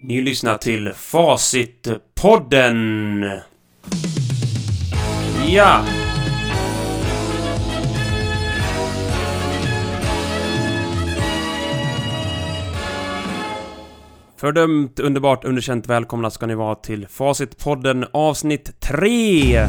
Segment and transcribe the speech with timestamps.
[0.00, 3.24] Ni lyssnar till Facitpodden!
[5.46, 5.84] Ja!
[14.36, 19.66] Fördömt, underbart, underkänt, välkomna ska ni vara till Facitpodden avsnitt 3!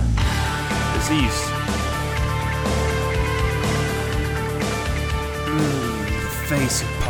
[0.94, 1.52] Precis.
[5.48, 5.59] Mm,
[6.49, 7.06] Facitpod.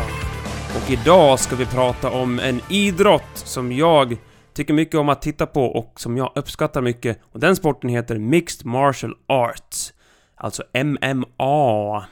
[0.90, 4.16] Idag ska vi prata om en idrott som jag
[4.54, 7.20] tycker mycket om att titta på och som jag uppskattar mycket.
[7.22, 9.94] Och den sporten heter Mixed Martial Arts.
[10.34, 12.06] Alltså MMA.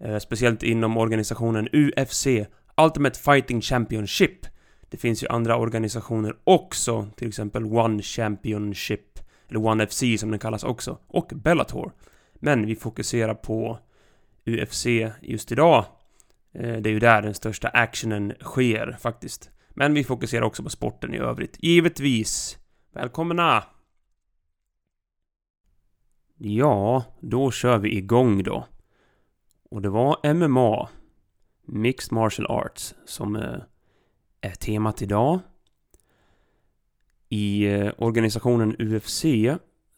[0.00, 2.26] Eh, speciellt inom organisationen UFC,
[2.76, 4.46] Ultimate Fighting Championship.
[4.90, 10.38] Det finns ju andra organisationer också, till exempel One Championship, eller One FC som den
[10.38, 11.92] kallas också, och Bellator.
[12.34, 13.78] Men vi fokuserar på
[14.46, 14.86] UFC
[15.20, 15.84] just idag.
[16.58, 19.50] Eh, det är ju där den största actionen sker faktiskt.
[19.70, 22.58] Men vi fokuserar också på sporten i övrigt, givetvis.
[22.92, 23.64] Välkomna!
[26.38, 28.66] Ja, då kör vi igång då.
[29.70, 30.88] Och det var MMA,
[31.66, 33.60] Mixed Martial Arts, som eh,
[34.40, 35.38] är temat idag.
[37.28, 39.24] I eh, organisationen UFC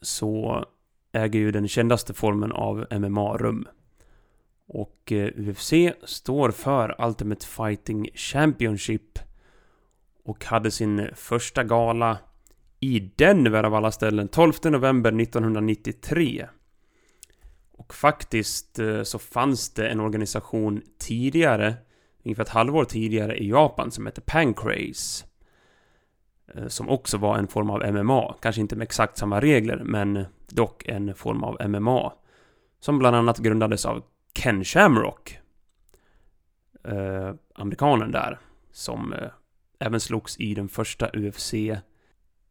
[0.01, 0.65] så
[1.13, 3.69] äger ju den kändaste formen av MMA rum.
[4.69, 5.73] Och eh, UFC
[6.05, 9.19] står för Ultimate Fighting Championship
[10.25, 12.19] och hade sin första gala
[12.81, 16.47] i Denver av alla ställen 12 november 1993.
[17.73, 21.75] Och faktiskt eh, så fanns det en organisation tidigare,
[22.25, 25.27] ungefär ett halvår tidigare i Japan som hette Pancrase.
[26.55, 30.25] Eh, som också var en form av MMA, kanske inte med exakt samma regler men
[30.49, 32.13] dock en form av MMA.
[32.81, 34.03] Som bland annat grundades av
[34.39, 35.39] Ken Shamrock.
[36.85, 38.39] Eh, amerikanen där.
[38.73, 39.29] Som eh,
[39.79, 41.55] även slogs i den första UFC...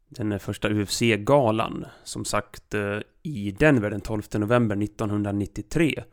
[0.10, 1.86] Den eh, första UFC-galan.
[2.04, 6.04] Som sagt eh, i Denver den 12 november 1993.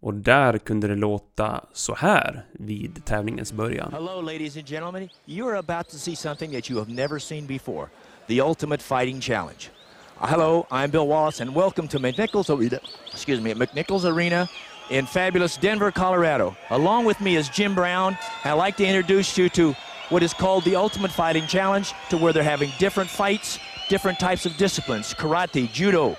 [0.00, 3.92] Och där kunde det låta så här vid tävlingens början.
[3.92, 5.08] Hello, ladies and gentlemen.
[5.26, 7.88] You are about to see something that you have never seen before
[8.26, 9.70] the Ultimate Fighting Challenge.
[10.16, 12.78] Hello, I'm Bill Wallace, and welcome to McNichols Arena.
[13.12, 14.48] Excuse me, McNichols Arena
[14.90, 16.56] in fabulous Denver, Colorado.
[16.70, 18.16] Along with me is Jim Brown.
[18.44, 19.74] I'd like to introduce you to
[20.08, 24.46] what is called the Ultimate Fighting Challenge, to where they're having different fights, different types
[24.46, 26.16] of disciplines karate, judo,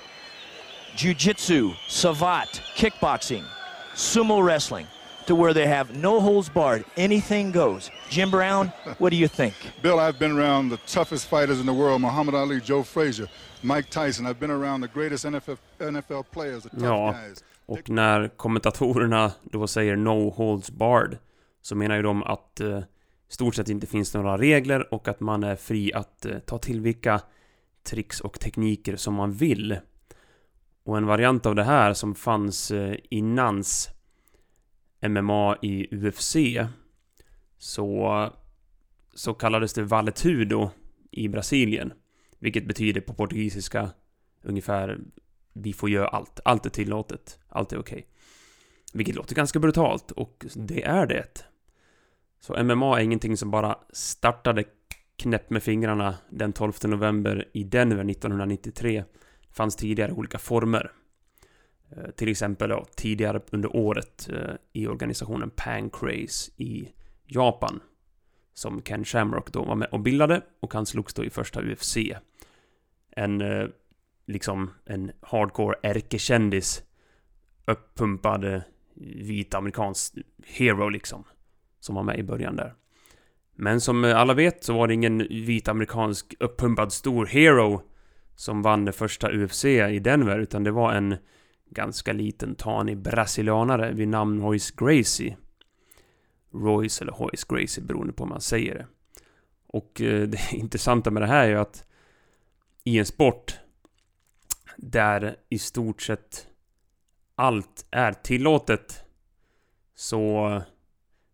[0.96, 3.44] jiu-jitsu, savate, kickboxing,
[3.94, 4.86] sumo wrestling,
[5.26, 7.90] to where they have no holds barred, anything goes.
[8.08, 9.54] Jim Brown, what do you think?
[9.82, 13.28] Bill, I've been around the toughest fighters in the world Muhammad Ali, Joe Frazier,
[13.62, 14.26] Mike Tyson.
[14.26, 17.42] I've been around the greatest NFL, NFL players, the tough Ja, guys.
[17.70, 21.18] Och när kommentatorerna då säger No Holds Barred
[21.60, 25.20] så menar ju de att eh, i stort sett inte finns några regler och att
[25.20, 27.20] man är fri att eh, ta till vilka
[27.82, 29.78] tricks och tekniker som man vill.
[30.84, 33.88] Och en variant av det här som fanns eh, innans
[35.08, 36.36] MMA i UFC
[37.58, 38.28] så,
[39.14, 40.70] så kallades det valetudo
[41.10, 41.92] i Brasilien.
[42.38, 43.90] Vilket betyder på portugisiska
[44.42, 44.98] ungefär
[45.62, 46.40] vi får göra allt.
[46.44, 47.38] Allt är tillåtet.
[47.48, 48.06] Allt är okej.
[48.92, 51.44] Vilket låter ganska brutalt och det är det.
[52.40, 54.64] Så MMA är ingenting som bara startade
[55.16, 59.04] knäpp med fingrarna den 12 november i Denver 1993.
[59.48, 60.92] Det fanns tidigare olika former.
[61.90, 66.88] Eh, till exempel då, tidigare under året eh, i organisationen Pancrase i
[67.26, 67.80] Japan.
[68.54, 71.96] Som Ken Shamrock då var med och bildade och han slogs då i första UFC.
[73.10, 73.68] En eh,
[74.30, 76.82] liksom en hardcore ärkekändis
[77.66, 78.62] uppumpad eh,
[79.16, 80.14] vit amerikansk
[80.46, 81.24] hero liksom.
[81.80, 82.74] Som var med i början där.
[83.54, 87.82] Men som eh, alla vet så var det ingen vit amerikansk uppumpad stor hero
[88.34, 91.16] som vann det första UFC i Denver utan det var en
[91.70, 95.36] ganska liten tanig brasilianare vid namn Royce Gracie.
[96.54, 98.86] Royce eller Royce Gracie beroende på hur man säger det.
[99.66, 101.84] Och eh, det intressanta med det här är ju att
[102.84, 103.58] i en sport
[104.82, 106.46] där i stort sett
[107.34, 109.04] allt är tillåtet
[109.94, 110.62] så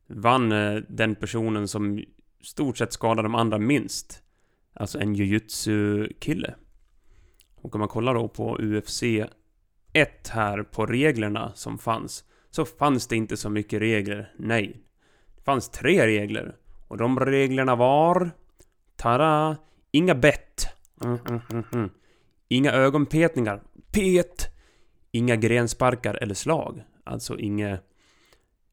[0.07, 2.09] vann eh, den personen som i
[2.43, 4.23] stort sett skadade de andra minst.
[4.73, 6.55] Alltså en jujutsu-kille.
[7.55, 9.03] Och om man kollar då på UFC
[9.93, 14.33] 1 här på reglerna som fanns så fanns det inte så mycket regler.
[14.37, 14.83] Nej.
[15.37, 16.57] Det fanns tre regler.
[16.89, 18.31] Och de reglerna var...
[18.97, 19.57] Tada!
[19.91, 20.67] Inga bett.
[21.05, 21.91] Mm, mm, mm, mm.
[22.49, 23.63] Inga ögonpetningar.
[23.93, 24.49] Pet!
[25.11, 26.85] Inga grensparkar eller slag.
[27.05, 27.79] Alltså inga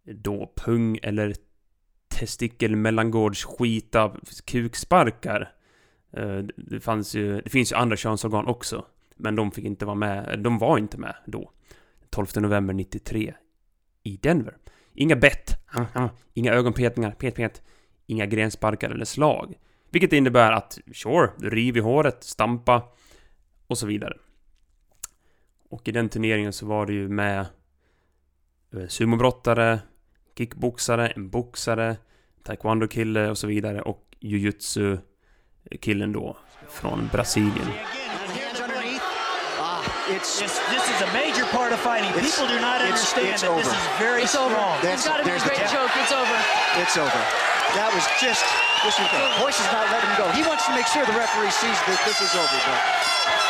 [0.03, 1.35] då pung eller
[2.07, 4.15] testikel mellangårds skita
[4.45, 5.51] kuksparkar.
[6.11, 8.85] Eh, det fanns ju, det finns ju andra könsorgan också.
[9.15, 11.51] Men de fick inte vara med, de var inte med då.
[12.09, 13.33] 12 november 93
[14.03, 14.57] i Denver.
[14.93, 15.51] Inga bett,
[16.33, 17.61] inga ögonpetningar, pet pet,
[18.05, 19.57] inga grensparkar eller slag.
[19.91, 22.83] Vilket innebär att, sure, riv i håret, stampa
[23.73, 24.17] och så vidare.
[25.69, 27.45] Och i den turneringen så var det ju med
[28.73, 29.79] eh, sumobrottare,
[30.37, 31.97] kickboxare, en boxare,
[32.43, 36.37] taekwondo-kille och så vidare och jujutsu-killen då
[36.69, 37.67] från Brasilien.
[40.09, 42.11] It's, it's, this is a major part of fighting.
[42.11, 43.63] People do not understand it's, that over.
[43.63, 44.51] this is very it's strong.
[44.51, 44.83] Over.
[44.83, 45.91] That's, got to be a great joke.
[45.95, 46.37] It's over.
[46.83, 47.21] It's over.
[47.79, 48.43] That was just,
[48.83, 49.41] incredible.
[49.41, 50.27] Royce is not letting him go.
[50.35, 52.57] He wants to make sure the referee sees that this is over.
[52.67, 53.42] But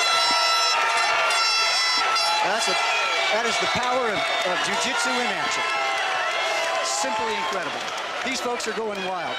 [2.52, 2.76] that's a,
[3.34, 4.20] that is the power of,
[4.52, 5.64] of jiu-jitsu in action.
[6.84, 7.84] Simply incredible.
[8.26, 9.36] These folks are going wild.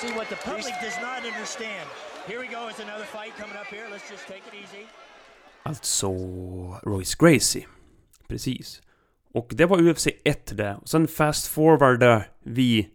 [0.00, 1.86] See what the public does not understand.
[2.26, 3.86] Here we go, it's another fight coming up here.
[3.90, 4.86] Let's just take it easy.
[5.62, 6.08] Alltså
[6.82, 7.66] Royce Gracie.
[8.28, 8.82] Precis.
[9.34, 10.76] Och det var UFC 1 det.
[10.82, 12.88] Och sen fast forwardar vi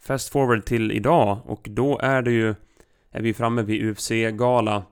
[0.00, 2.54] fast forward till idag och då är det ju
[3.10, 4.82] är vi framme vid UFC-gala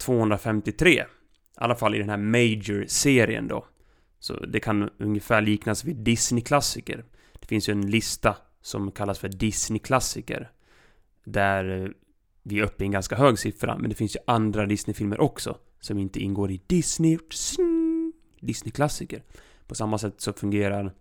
[0.00, 0.90] 253.
[0.90, 1.04] I
[1.54, 3.66] alla fall i den här Major-serien då.
[4.18, 7.04] Så det kan ungefär liknas vid Disney-klassiker.
[7.40, 10.50] Det finns ju en lista som kallas för Disney-klassiker.
[11.24, 11.88] Där eh,
[12.42, 15.58] vi är uppe i en ganska hög siffra, men det finns ju andra Disney-filmer också
[15.80, 17.18] som inte ingår i Disney...
[18.40, 19.22] Disney-klassiker.
[19.66, 20.92] På samma sätt så fungerar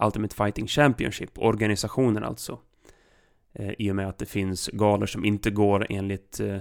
[0.00, 2.58] Ultimate Fighting Championship, organisationen alltså.
[3.52, 6.58] Eh, I och med att det finns galor som inte går enligt eh,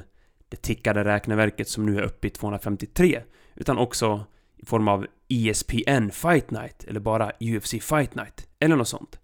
[0.49, 3.21] det tickade räkneverket som nu är uppe i 253.
[3.55, 4.25] Utan också
[4.57, 9.19] i form av ESPN Fight Night, eller bara UFC Fight Night, eller något sånt.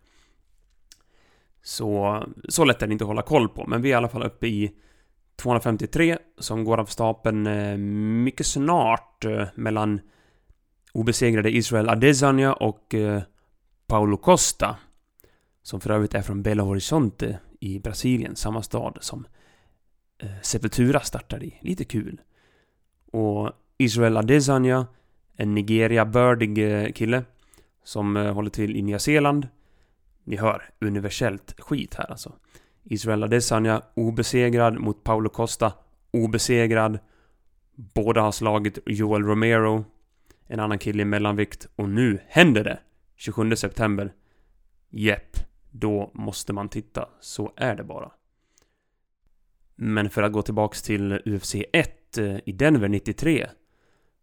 [1.63, 4.10] Så, så lätt är det inte att hålla koll på, men vi är i alla
[4.10, 4.72] fall uppe i
[5.36, 10.01] 253 som går av stapeln eh, mycket snart eh, mellan
[10.94, 13.22] obesegrade Israel Adesanya och eh,
[13.88, 14.77] Paulo Costa.
[15.62, 19.27] Som för övrigt är från Belo Horizonte i Brasilien, samma stad som
[20.17, 21.57] Eh, Sepultura startar i.
[21.62, 22.21] Lite kul.
[23.12, 24.88] Och Israel Adesanya,
[25.35, 27.23] en Nigeria-bördig eh, kille
[27.83, 29.47] som eh, håller till i Nya Zeeland
[30.25, 32.33] ni hör, universellt skit här alltså.
[32.83, 35.73] Israel Adesanya obesegrad mot Paolo Costa
[36.12, 37.00] obesegrad.
[37.75, 39.85] Båda har slagit Joel Romero,
[40.47, 42.79] en annan kille i mellanvikt och nu händer det!
[43.15, 44.13] 27 september.
[44.89, 45.38] Jepp,
[45.71, 47.09] då måste man titta.
[47.19, 48.12] Så är det bara.
[49.75, 53.48] Men för att gå tillbaks till UFC 1 eh, i Denver 93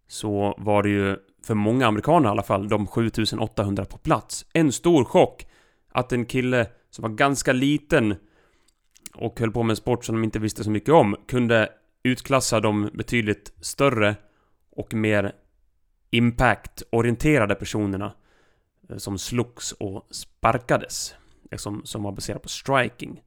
[0.09, 4.47] så var det ju för många amerikaner i alla fall de 7800 på plats.
[4.53, 5.47] En stor chock
[5.93, 8.15] att en kille som var ganska liten
[9.15, 11.69] och höll på med en sport som de inte visste så mycket om kunde
[12.03, 14.17] utklassa de betydligt större
[14.71, 15.33] och mer
[16.11, 18.13] impact-orienterade personerna
[18.89, 21.15] eh, som slogs och sparkades.
[21.51, 23.23] Eh, som, som var baserat på striking.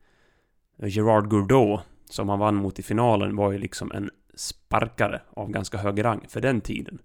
[0.83, 1.79] Gerard Gourdeau,
[2.15, 6.25] som han vann mot i finalen, var ju liksom en sparkare av ganska hög rang
[6.29, 6.99] för den tiden.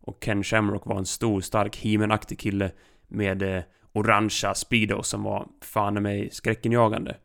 [0.00, 2.70] Och Ken Shamrock var en stor, stark, himenaktig kille
[3.08, 7.16] med eh, orangea Speedo som var fan i mig skräckinjagande.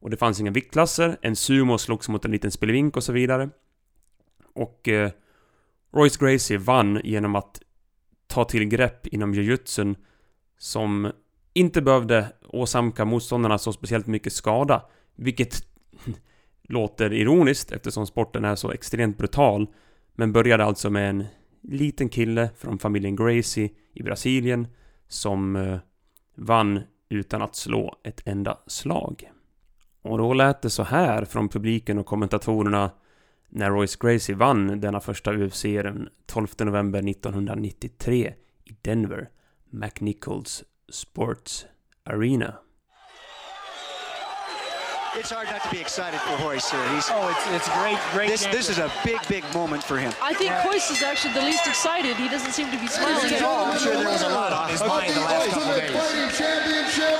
[0.00, 3.50] Och det fanns inga viktklasser, en sumo slogs mot en liten spelvink och så vidare.
[4.54, 5.10] Och eh,
[5.92, 7.60] Royce Gracie vann genom att
[8.26, 9.96] ta till grepp inom jujutsun
[10.58, 11.12] som
[11.54, 14.82] inte behövde åsamka motståndarna så speciellt mycket skada.
[15.16, 15.66] Vilket
[16.68, 19.66] låter ironiskt eftersom sporten är så extremt brutal.
[20.14, 21.24] Men började alltså med en
[21.62, 24.66] liten kille från familjen Gracie i Brasilien
[25.08, 25.78] som eh,
[26.34, 29.30] vann utan att slå ett enda slag.
[30.02, 32.90] Och då lät det så här från publiken och kommentatorerna
[33.48, 39.28] när Royce Gracie vann denna första UFC den 12 november 1993 i Denver,
[39.70, 41.66] McNichols Sports
[42.04, 42.54] Arena.
[45.16, 46.88] It's hard not to be excited for Hoist here.
[46.92, 48.28] He's, oh, it's, it's great, great.
[48.28, 50.12] This, this is a big, big moment for him.
[50.20, 52.16] I think Hoist is actually the least excited.
[52.16, 53.72] He doesn't seem to be smiling at all.
[53.72, 55.90] I'm sure there was a lot on his mind the last couple days.
[55.90, 57.18] Fighting championship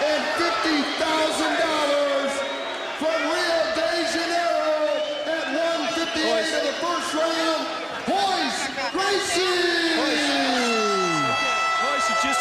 [0.00, 2.32] and fifty thousand dollars
[2.98, 4.74] from Rio de Janeiro
[5.28, 7.62] at 158 of the first round.
[8.08, 9.73] Hoist Gracie.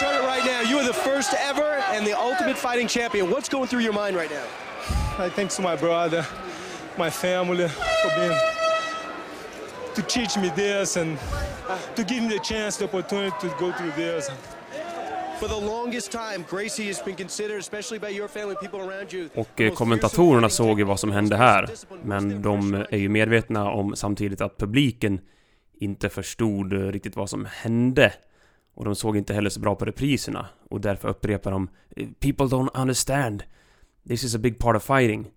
[0.04, 0.62] Royce, you it right now.
[0.70, 3.30] You are the first ever and the ultimate fighting champion.
[3.30, 4.46] What's going through your mind right now?
[5.26, 6.26] I thanks to my brother,
[6.98, 8.38] my family for being
[9.96, 11.18] to teach me this and
[11.96, 14.30] to give me the chance, the opportunity to go through this.
[15.40, 19.30] For the longest time, Gracie has been considered, especially by your family, people around you.
[19.36, 21.68] Och kommentatorerna såg ju vad som hände här.
[22.04, 25.22] Men de är ju medvetna om samtidigt att publiken
[25.80, 28.14] inte förstod riktigt vad som hände.
[28.74, 30.50] Och de såg inte heller så bra på repriserna.
[30.70, 33.44] Och därför upprepar de eh, “People don't understand.
[34.08, 35.32] This is a big part of fighting”.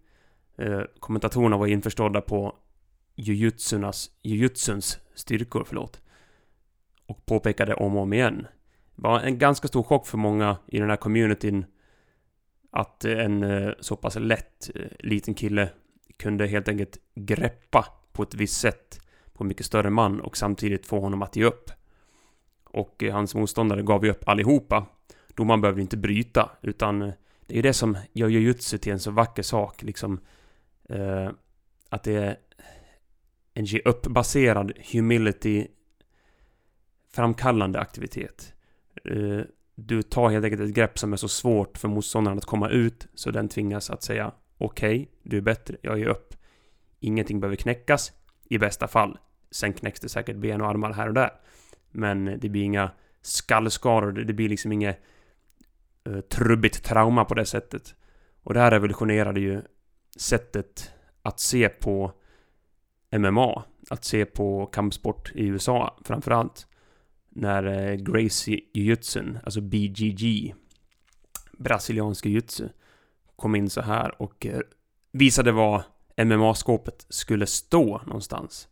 [0.58, 2.56] Eh, kommentatorerna var införstådda på
[3.16, 6.00] jujutsunas, jujutsuns styrkor, förlåt.
[7.06, 8.46] Och påpekade om och om igen.
[8.94, 11.64] Det var en ganska stor chock för många i den här communityn
[12.70, 15.68] att eh, en eh, så pass lätt liten kille
[16.16, 19.00] kunde helt enkelt greppa på ett visst sätt
[19.32, 21.70] på en mycket större man och samtidigt få honom att ge upp.
[22.76, 24.86] Och eh, hans motståndare gav ju upp allihopa.
[25.34, 27.12] Domaren behövde inte bryta, utan eh,
[27.46, 30.20] det är ju det som gör jujutsu till en så vacker sak, liksom.
[30.88, 31.30] Eh,
[31.88, 32.36] att det är
[33.54, 35.66] en ge upp-baserad humility
[37.12, 38.54] framkallande aktivitet.
[39.04, 39.40] Eh,
[39.74, 43.06] du tar helt enkelt ett grepp som är så svårt för motståndaren att komma ut,
[43.14, 46.34] så den tvingas att säga Okej, okay, du är bättre, jag ger upp.
[47.00, 48.12] Ingenting behöver knäckas,
[48.48, 49.18] i bästa fall.
[49.50, 51.30] Sen knäcks det säkert ben och armar här och där.
[51.96, 52.90] Men det blir inga
[53.22, 55.00] skallskador, det blir liksom inget
[56.04, 57.94] eh, trubbigt trauma på det sättet.
[58.42, 59.62] Och det här revolutionerade ju
[60.16, 62.12] sättet att se på
[63.16, 63.64] MMA.
[63.90, 66.66] Att se på kampsport i USA framförallt.
[67.28, 70.54] När eh, Gracie Jujutsun, alltså BGG,
[71.58, 72.68] brasilianska jujutsu,
[73.36, 74.60] kom in så här och eh,
[75.12, 75.84] visade var
[76.16, 78.68] MMA-skåpet skulle stå någonstans.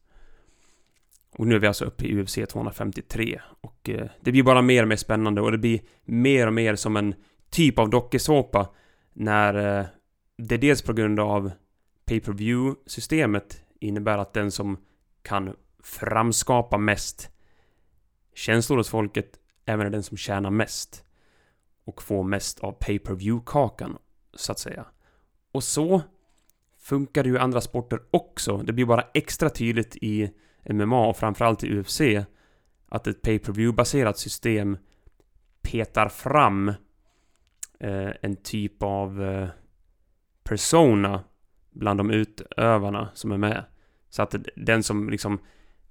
[1.37, 4.83] Och nu är vi alltså uppe i UFC 253 och eh, det blir bara mer
[4.83, 7.15] och mer spännande och det blir mer och mer som en
[7.51, 8.69] typ av dokusåpa
[9.13, 9.87] när eh,
[10.39, 11.51] det dels på grund av
[12.05, 14.77] pay per view systemet innebär att den som
[15.23, 17.31] kan framskapa mest
[18.35, 21.05] känslor hos folket även är den som tjänar mest
[21.85, 23.99] och får mest av pay per view kakan
[24.35, 24.87] så att säga.
[25.53, 26.03] Och så
[26.79, 28.57] funkar det ju i andra sporter också.
[28.57, 30.31] Det blir bara extra tydligt i
[30.71, 32.01] MMA och framförallt i UFC
[32.89, 34.79] att ett pay per view baserat system
[35.63, 36.69] petar fram
[37.81, 39.49] eh, en typ av eh,
[40.45, 41.25] persona
[41.71, 43.65] bland de utövarna som är med.
[44.11, 45.39] Så att den som liksom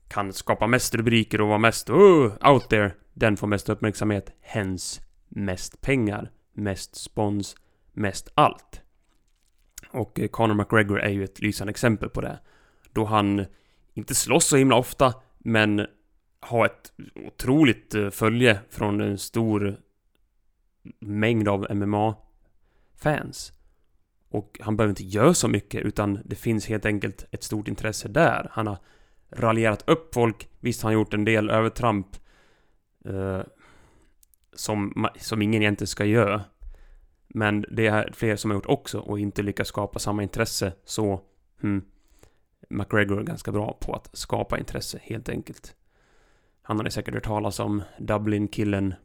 [0.07, 5.01] kan skapa mest rubriker och vara mest oh, out there, den får mest uppmärksamhet, hens
[5.27, 7.55] mest pengar, mest spons,
[7.93, 8.81] mest allt.
[9.89, 12.39] Och eh, Conor McGregor är ju ett lysande exempel på det.
[12.93, 13.45] Då han
[13.93, 15.87] inte slåss så himla ofta, men
[16.41, 16.93] Ha ett
[17.27, 19.77] otroligt eh, följe från en stor
[20.99, 23.53] mängd av MMA-fans.
[24.29, 28.07] Och han behöver inte göra så mycket, utan det finns helt enkelt ett stort intresse
[28.07, 28.47] där.
[28.51, 28.77] Han har
[29.29, 30.49] raljerat upp folk.
[30.59, 32.07] Visst har han gjort en del övertramp
[33.05, 33.41] eh,
[34.53, 36.43] som, som ingen egentligen ska göra.
[37.27, 40.73] Men det är fler som har gjort också och inte lyckats skapa samma intresse.
[40.85, 41.21] Så,
[41.61, 41.81] hmm,
[42.73, 45.75] McGregor är ganska bra på att skapa intresse, helt enkelt.
[46.61, 48.95] Han har ni säkert hört talas om Dublin-killen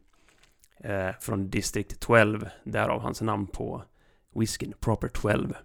[0.80, 2.48] eh, från District 12.
[2.64, 3.82] Därav hans namn på
[4.34, 5.56] whiskyn, Proper 12.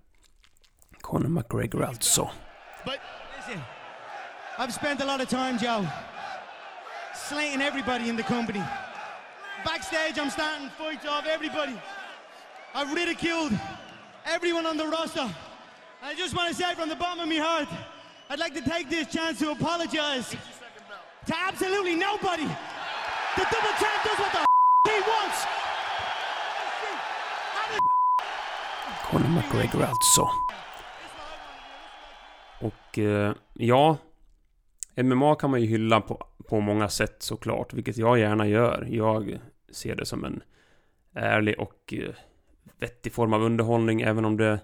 [1.01, 2.29] Conor McGregor alltså.
[2.85, 2.99] But,
[3.37, 3.61] listen,
[4.57, 5.87] I've spent a lot of time, Joe,
[7.29, 8.63] slating everybody in the company.
[9.65, 11.75] Backstage, I'm starting fights off everybody.
[12.75, 13.59] I've ridiculed
[14.25, 15.29] everyone on the roster.
[16.01, 17.67] I just want to say from the bottom of my heart,
[18.33, 20.35] I'd like to take this chance to apologize
[21.27, 22.47] to absolutely nobody.
[23.35, 24.39] The double champ does what the
[24.89, 25.45] he wants.
[29.03, 30.29] Conor McGregor alltså.
[32.61, 33.97] Och eh, ja,
[34.97, 38.87] MMA kan man ju hylla på, på många sätt såklart, vilket jag gärna gör.
[38.89, 39.39] Jag
[39.71, 40.43] ser det som en
[41.15, 42.15] ärlig och eh,
[42.79, 44.59] vettig form av underhållning, även om det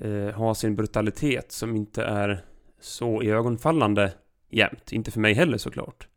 [0.00, 2.44] eh, har sin brutalitet som inte är
[2.80, 4.12] så ögonfallande
[4.50, 4.92] jämt.
[4.92, 6.08] Inte för mig heller såklart.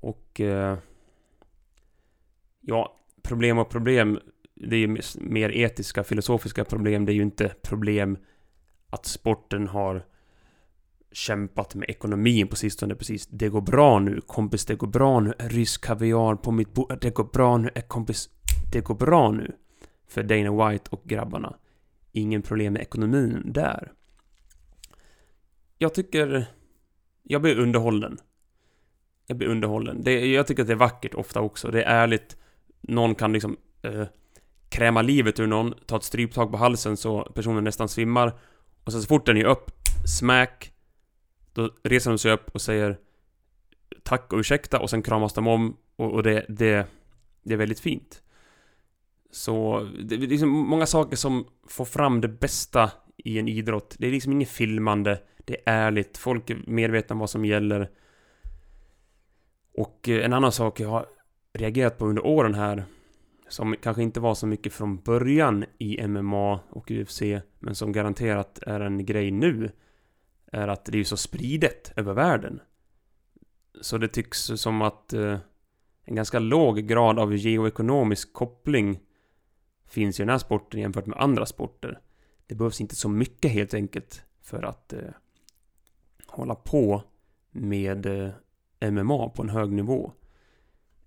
[0.00, 0.40] Och...
[0.40, 0.78] Eh,
[2.60, 4.20] ja, problem och problem.
[4.54, 7.06] Det är ju mer etiska, filosofiska problem.
[7.06, 8.18] Det är ju inte problem
[8.90, 10.04] att sporten har
[11.12, 13.26] kämpat med ekonomin på sistone precis.
[13.26, 15.32] Det går bra nu, kompis, det går bra nu.
[15.38, 16.98] Rysk kaviar på mitt bord.
[17.00, 18.30] Det går bra nu, eh, kompis.
[18.72, 19.52] Det går bra nu.
[20.08, 21.56] För Dana White och grabbarna.
[22.12, 23.92] Ingen problem med ekonomin där.
[25.78, 26.46] Jag tycker...
[27.22, 28.18] Jag blir underhållen.
[29.26, 30.02] Jag blir underhållen.
[30.02, 31.70] Det, jag tycker att det är vackert ofta också.
[31.70, 32.36] Det är ärligt.
[32.80, 33.56] Någon kan liksom...
[33.82, 34.06] Eh,
[34.70, 38.38] kräma livet ur någon, ta ett stryptag på halsen så personen nästan svimmar.
[38.84, 39.70] Och sen så fort den är upp,
[40.18, 40.72] smack,
[41.52, 42.98] då reser de sig upp och säger
[44.02, 46.86] tack och ursäkta och sen kramas de om och, och det, det,
[47.42, 48.22] Det är väldigt fint.
[49.30, 53.96] Så det är liksom många saker som får fram det bästa i en idrott.
[53.98, 55.20] Det är liksom inget filmande.
[55.44, 56.18] Det är ärligt.
[56.18, 57.90] Folk är medvetna om vad som gäller.
[59.74, 61.06] Och eh, en annan sak jag har
[61.52, 62.84] reagerat på under åren här
[63.48, 67.22] som kanske inte var så mycket från början i MMA och UFC
[67.58, 69.70] men som garanterat är en grej nu
[70.52, 72.60] är att det är så spridet över världen.
[73.80, 75.38] Så det tycks som att eh,
[76.04, 79.00] en ganska låg grad av geoekonomisk koppling
[79.90, 82.00] finns i den här sporten jämfört med andra sporter.
[82.46, 85.00] Det behövs inte så mycket helt enkelt för att eh,
[86.26, 87.02] hålla på
[87.50, 90.12] med eh, MMA på en hög nivå.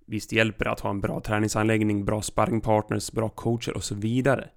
[0.06, 4.50] Visst hjälper det att ha en bra träningsanläggning, bra sparringpartners, bra coacher och så vidare.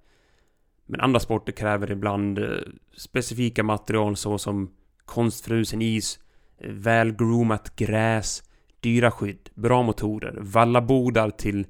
[0.85, 2.49] Men andra sporter kräver ibland eh,
[2.97, 4.71] specifika material såsom
[5.05, 6.19] konstfrusen is,
[6.57, 8.43] eh, välgroomat gräs,
[8.79, 11.67] dyra skydd, bra motorer, vallabodar till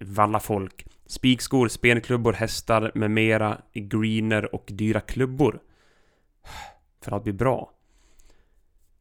[0.00, 5.60] vallafolk, spikskor, spenklubbor, hästar med mera, i greener och dyra klubbor.
[7.02, 7.70] För att bli bra.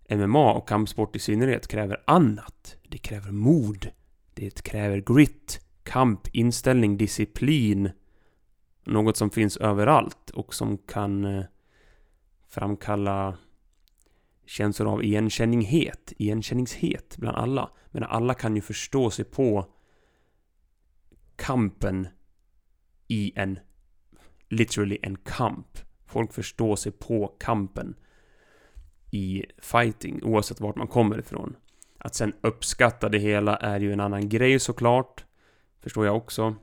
[0.09, 2.77] MMA och kampsport i synnerhet kräver annat.
[2.89, 3.91] Det kräver mod.
[4.33, 7.91] Det kräver grit, kamp, inställning, disciplin.
[8.83, 11.45] Något som finns överallt och som kan eh,
[12.49, 13.37] framkalla
[14.45, 17.69] känslor av igenkänninghet, igenkänningshet bland alla.
[17.91, 19.65] Men alla kan ju förstå sig på
[21.35, 22.07] kampen
[23.07, 23.59] i en
[24.49, 25.77] literally en kamp.
[26.05, 27.95] Folk förstår sig på kampen
[29.11, 31.55] i fighting oavsett vart man kommer ifrån.
[31.97, 35.25] Att sen uppskatta det hela är ju en annan grej såklart.
[35.79, 36.55] Förstår jag också.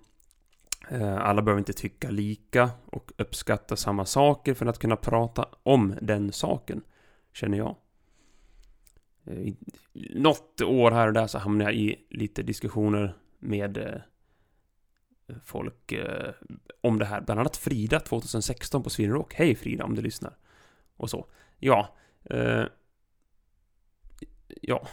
[0.88, 5.94] Eh, alla behöver inte tycka lika och uppskatta samma saker för att kunna prata om
[6.02, 6.82] den saken.
[7.32, 7.76] Känner jag.
[9.24, 9.52] Eh,
[10.14, 14.00] något år här och där så hamnar jag i lite diskussioner med eh,
[15.30, 15.94] eh, folk
[16.80, 17.20] om det här.
[17.20, 19.34] Bland annat Frida 2016 på Sweden Rock.
[19.34, 20.36] Hej Frida om du lyssnar.
[20.96, 21.26] Och så.
[21.58, 21.96] Ja.
[22.24, 22.64] Eh,
[24.62, 24.86] ja.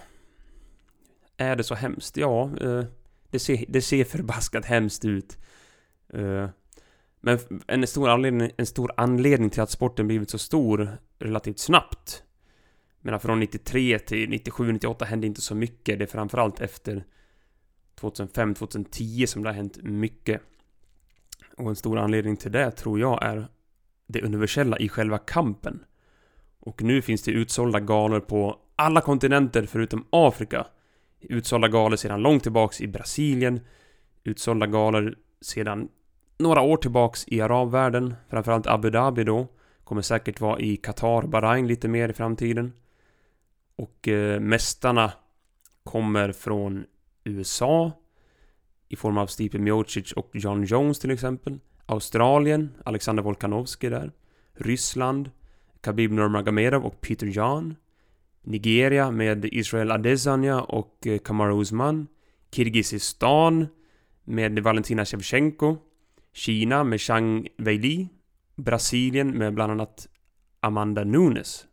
[1.37, 2.17] Är det så hemskt?
[2.17, 2.83] Ja, eh,
[3.29, 5.37] det, ser, det ser förbaskat hemskt ut.
[6.13, 6.49] Eh,
[7.21, 12.23] men en stor, anledning, en stor anledning till att sporten blivit så stor relativt snabbt
[13.07, 15.99] menar från 93 till 97, 98 hände inte så mycket.
[15.99, 17.05] Det är framförallt efter
[17.99, 20.41] 2005, 2010 som det har hänt mycket.
[21.57, 23.47] Och en stor anledning till det tror jag är
[24.07, 25.83] det universella i själva kampen.
[26.59, 30.67] Och nu finns det utsålda galor på alla kontinenter förutom Afrika.
[31.19, 33.59] Utsålda galor sedan långt tillbaks i Brasilien.
[34.23, 35.89] Utsålda galor sedan
[36.37, 38.15] några år tillbaks i arabvärlden.
[38.29, 39.47] Framförallt Abu Dhabi då.
[39.83, 42.73] Kommer säkert vara i Qatar, Bahrain lite mer i framtiden.
[43.75, 45.11] Och eh, mästarna
[45.83, 46.85] kommer från
[47.27, 47.91] USA.
[48.89, 51.59] I form av Stipe Miocic och John Jones till exempel.
[51.85, 54.11] Australien, Alexander Volkanovski där.
[54.53, 55.31] Ryssland,
[55.81, 57.75] Khabib Nurmagomedov och Peter Jan.
[58.41, 62.07] Nigeria med Israel Adesanya och eh, Kamaru Usman.
[62.51, 63.67] Kirgizistan
[64.23, 65.77] med Valentina Shevchenko.
[66.33, 68.07] Kina med Zhang Weili.
[68.55, 70.07] Brasilien med bland annat
[70.59, 71.65] Amanda Nunes.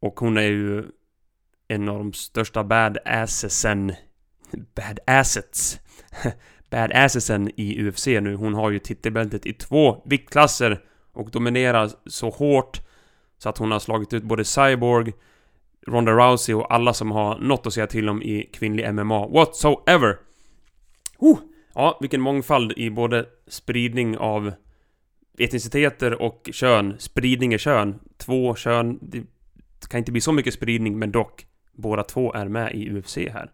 [0.00, 0.84] Och hon är ju
[1.74, 3.92] en av de största badassesen
[4.74, 5.80] Badassets
[6.70, 8.34] Badassesen i UFC nu.
[8.34, 10.80] Hon har ju titelbältet i två viktklasser
[11.12, 12.80] och dominerar så hårt
[13.38, 15.12] så att hon har slagit ut både Cyborg,
[15.86, 20.18] Ronda Rousey och alla som har något att säga till om i kvinnlig MMA whatsoever.
[21.18, 21.38] Oh,
[21.74, 24.52] ja, vilken mångfald i både spridning av
[25.38, 26.94] etniciteter och kön.
[26.98, 27.98] Spridning är kön.
[28.16, 28.98] Två kön.
[29.00, 29.26] Det
[29.88, 31.46] kan inte bli så mycket spridning, men dock.
[31.72, 33.50] Båda två är med i UFC här.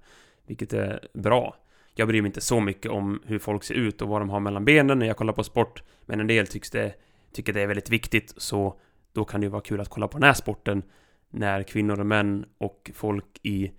[0.46, 1.56] Vilket är bra.
[1.94, 4.40] Jag bryr mig inte så mycket om hur folk ser ut och vad de har
[4.40, 5.82] mellan benen när jag kollar på sport.
[6.06, 6.94] Men en del tycks det,
[7.32, 8.80] tycker det är väldigt viktigt, så
[9.12, 10.82] då kan det ju vara kul att kolla på den här sporten
[11.30, 13.72] när kvinnor och män och folk i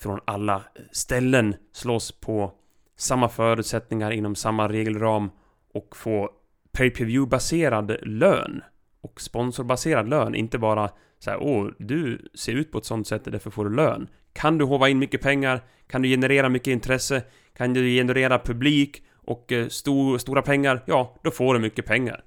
[0.00, 2.52] från alla ställen slåss på
[2.96, 5.30] samma förutsättningar inom samma regelram
[5.74, 6.30] och få
[6.72, 8.62] pay-per-view baserad lön
[9.00, 13.24] och sponsorbaserad lön, inte bara så här, åh, du ser ut på ett sånt sätt,
[13.24, 14.08] därför får du lön.
[14.32, 15.64] Kan du hova in mycket pengar?
[15.86, 17.22] Kan du generera mycket intresse?
[17.56, 20.84] Kan du generera publik och eh, stor, stora pengar?
[20.86, 22.24] Ja, då får du mycket pengar.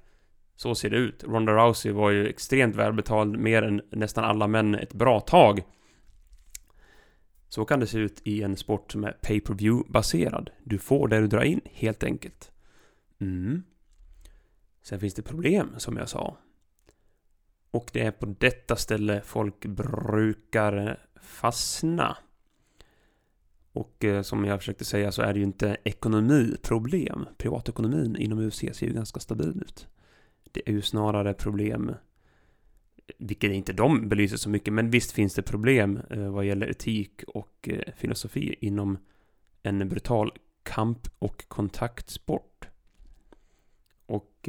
[0.56, 1.24] Så ser det ut.
[1.24, 5.62] Ronda Rousey var ju extremt välbetald, mer än nästan alla män ett bra tag.
[7.48, 10.50] Så kan det se ut i en sport som är pay-per-view baserad.
[10.64, 12.52] Du får det du drar in, helt enkelt.
[13.20, 13.62] Mm.
[14.82, 16.36] Sen finns det problem, som jag sa.
[17.72, 22.16] Och det är på detta ställe folk brukar fastna.
[23.72, 27.26] Och eh, som jag försökte säga så är det ju inte ekonomiproblem.
[27.38, 29.88] Privatekonomin inom UFC ser ju ganska stabil ut.
[30.52, 31.94] Det är ju snarare problem,
[33.18, 37.22] vilket inte de belyser så mycket, men visst finns det problem eh, vad gäller etik
[37.26, 38.98] och eh, filosofi inom
[39.62, 40.32] en brutal
[40.62, 42.68] kamp och kontaktsport.
[44.06, 44.48] Och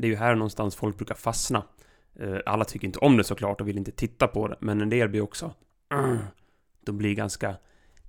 [0.00, 1.62] det är ju här någonstans folk brukar fastna.
[2.14, 4.88] Eh, alla tycker inte om det såklart och vill inte titta på det, men en
[4.88, 5.54] del blir också
[6.84, 7.56] de blir ganska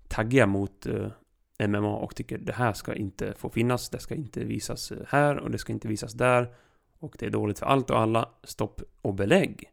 [0.07, 4.43] taggiga mot eh, MMA och tycker det här ska inte få finnas, det ska inte
[4.43, 6.53] visas eh, här och det ska inte visas där
[6.99, 8.29] och det är dåligt för allt och alla.
[8.43, 9.71] Stopp och belägg.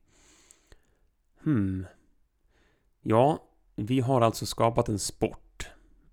[1.43, 1.87] Hmm.
[3.03, 3.45] Ja,
[3.77, 5.69] vi har alltså skapat en sport.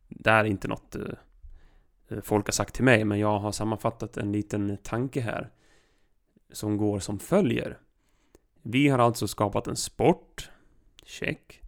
[0.08, 0.96] Det är inte något
[2.22, 5.52] folk har sagt till mig, men jag har sammanfattat en liten tanke här
[6.56, 7.78] som går som följer.
[8.62, 10.50] Vi har alltså skapat en sport.
[11.06, 11.62] Check.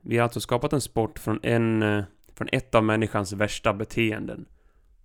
[0.00, 1.82] Vi har alltså skapat en sport från en...
[1.82, 4.46] Eh, från ett av människans värsta beteenden.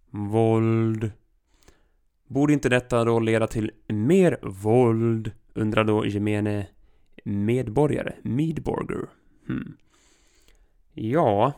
[0.10, 1.12] Våld.
[2.28, 5.32] Borde inte detta då leda till mer våld?
[5.54, 6.68] Undrar då gemene
[7.24, 8.14] medborgare.
[8.22, 9.10] Medborger.
[9.48, 9.78] Hmm.
[10.94, 11.54] Ja.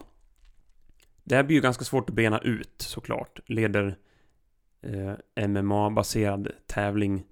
[1.23, 3.39] Det här blir ju ganska svårt att bena ut såklart.
[3.45, 3.97] Leder
[4.81, 7.25] eh, MMA-baserad tävling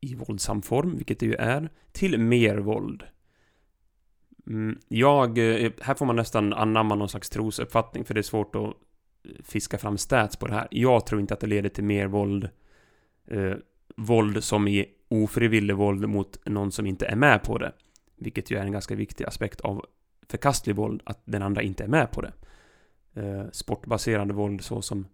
[0.00, 3.02] i våldsam form, vilket det ju är, till mer våld.
[4.46, 8.54] Mm, jag, eh, här får man nästan anamma någon slags trosuppfattning för det är svårt
[8.54, 8.72] att eh,
[9.42, 10.68] fiska fram stats på det här.
[10.70, 12.48] Jag tror inte att det leder till mer våld.
[13.26, 13.54] Eh,
[13.96, 17.72] våld som i ofrivillig våld mot någon som inte är med på det.
[18.16, 19.86] Vilket ju är en ganska viktig aspekt av
[20.28, 22.32] förkastlig våld, att den andra inte är med på det.
[23.14, 25.06] Eh, sportbaserande våld så som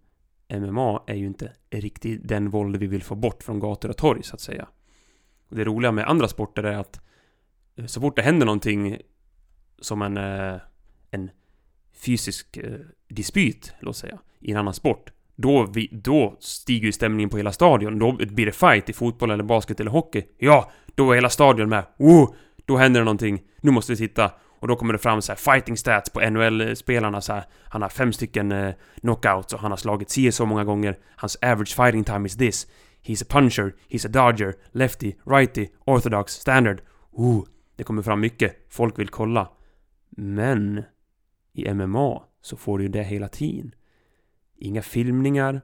[0.49, 4.23] MMA är ju inte riktigt den våld vi vill få bort från gator och torg
[4.23, 4.67] så att säga.
[5.49, 6.99] Och det roliga med andra sporter är att
[7.77, 8.97] eh, så fort det händer någonting
[9.81, 10.61] som en, eh,
[11.11, 11.29] en
[12.05, 12.79] fysisk eh,
[13.09, 15.11] dispyt, låt säga, i en annan sport.
[15.35, 17.99] Då, vi, då stiger ju stämningen på hela stadion.
[17.99, 20.23] Då blir det fight i fotboll eller basket eller hockey.
[20.37, 21.83] Ja, då är hela stadion med.
[21.97, 22.33] Oh,
[22.65, 23.41] då händer det någonting.
[23.61, 24.31] Nu måste vi titta.
[24.59, 27.43] Och då kommer det fram så här fighting stats på NHL-spelarna så här.
[27.63, 30.97] Han har fem stycken eh, knockouts och han har slagit si så många gånger.
[31.15, 32.67] Hans average fighting time is this.
[33.05, 36.81] He's a puncher, he's a dodger, lefty, righty, orthodox, standard.
[37.17, 38.65] Ooh, det kommer fram mycket.
[38.69, 39.49] Folk vill kolla.
[40.09, 40.83] Men
[41.53, 43.71] i MMA så får du ju det hela tiden.
[44.57, 45.61] Inga filmningar.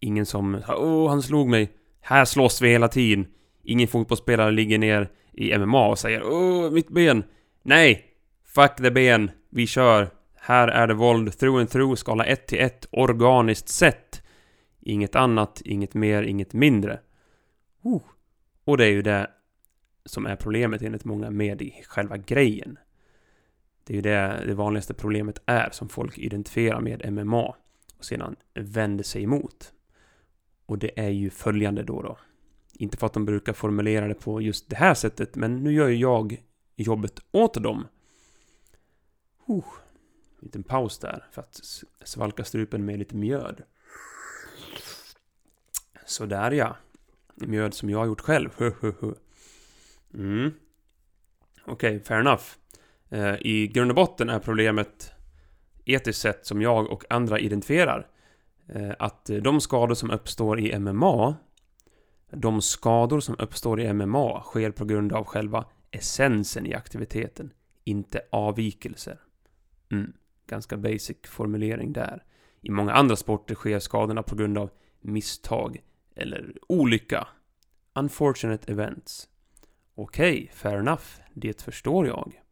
[0.00, 1.72] Ingen som Åh, han slog mig.
[2.00, 3.26] Här slåss vi hela tiden.
[3.62, 7.24] Ingen fotbollsspelare ligger ner i MMA och säger Åh, mitt ben.
[7.62, 8.04] Nej!
[8.44, 9.30] Fuck the ben.
[9.50, 10.10] Vi kör.
[10.36, 14.21] Här är det våld through and through, skala 1 till 1, organiskt sett.
[14.84, 17.00] Inget annat, inget mer, inget mindre.
[17.82, 18.02] Oh.
[18.64, 19.30] Och det är ju det
[20.04, 22.78] som är problemet enligt många med i själva grejen.
[23.84, 27.54] Det är ju det det vanligaste problemet är som folk identifierar med MMA
[27.98, 29.72] och sedan vänder sig emot.
[30.66, 32.18] Och det är ju följande då då.
[32.74, 35.88] Inte för att de brukar formulera det på just det här sättet, men nu gör
[35.88, 36.42] ju jag
[36.76, 37.86] jobbet åt dem.
[39.46, 39.64] Oh,
[40.38, 41.60] en liten paus där för att
[42.04, 43.62] svalka strupen med lite mjöd.
[46.06, 46.76] Sådär ja.
[47.34, 48.50] Mjöd som jag har gjort själv.
[50.14, 50.52] mm.
[51.64, 52.44] Okej, okay, fair enough.
[53.10, 55.12] Eh, I grund och botten är problemet
[55.84, 58.06] etiskt sett som jag och andra identifierar
[58.68, 61.36] eh, att de skador som uppstår i MMA
[62.36, 67.52] de skador som uppstår i MMA sker på grund av själva essensen i aktiviteten,
[67.84, 69.20] inte avvikelser.
[69.90, 70.12] Mm,
[70.46, 72.24] ganska basic formulering där.
[72.60, 75.82] I många andra sporter sker skadorna på grund av misstag
[76.14, 77.28] eller olycka.
[77.94, 79.28] Unfortunate events.
[79.94, 81.04] Okej, okay, fair enough.
[81.34, 82.42] Det förstår jag.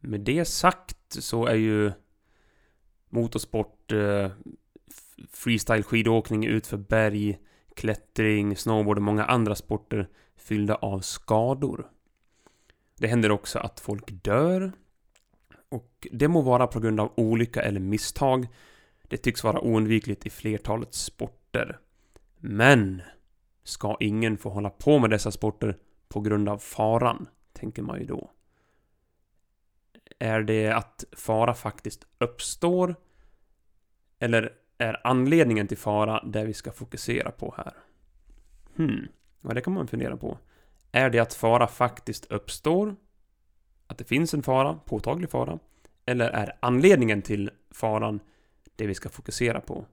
[0.00, 1.92] Med det sagt så är ju
[3.08, 4.30] motorsport, eh,
[5.30, 7.38] freestyle skidåkning utför berg,
[7.76, 11.90] klättring, snowboard och många andra sporter fyllda av skador.
[12.98, 14.72] Det händer också att folk dör.
[15.68, 18.46] Och det må vara på grund av olycka eller misstag.
[19.08, 21.78] Det tycks vara oundvikligt i flertalet sporter.
[22.46, 23.02] Men
[23.62, 25.78] ska ingen få hålla på med dessa sporter
[26.08, 28.30] på grund av faran, tänker man ju då.
[30.18, 32.94] Är det att fara faktiskt uppstår?
[34.18, 37.74] Eller är anledningen till fara det vi ska fokusera på här?
[38.76, 39.08] Hmm,
[39.40, 40.38] ja det kan man fundera på.
[40.92, 42.96] Är det att fara faktiskt uppstår?
[43.86, 45.58] Att det finns en fara, påtaglig fara?
[46.06, 48.20] Eller är anledningen till faran
[48.76, 49.84] det vi ska fokusera på?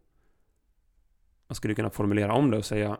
[1.52, 2.98] Man skulle kunna formulera om det och säga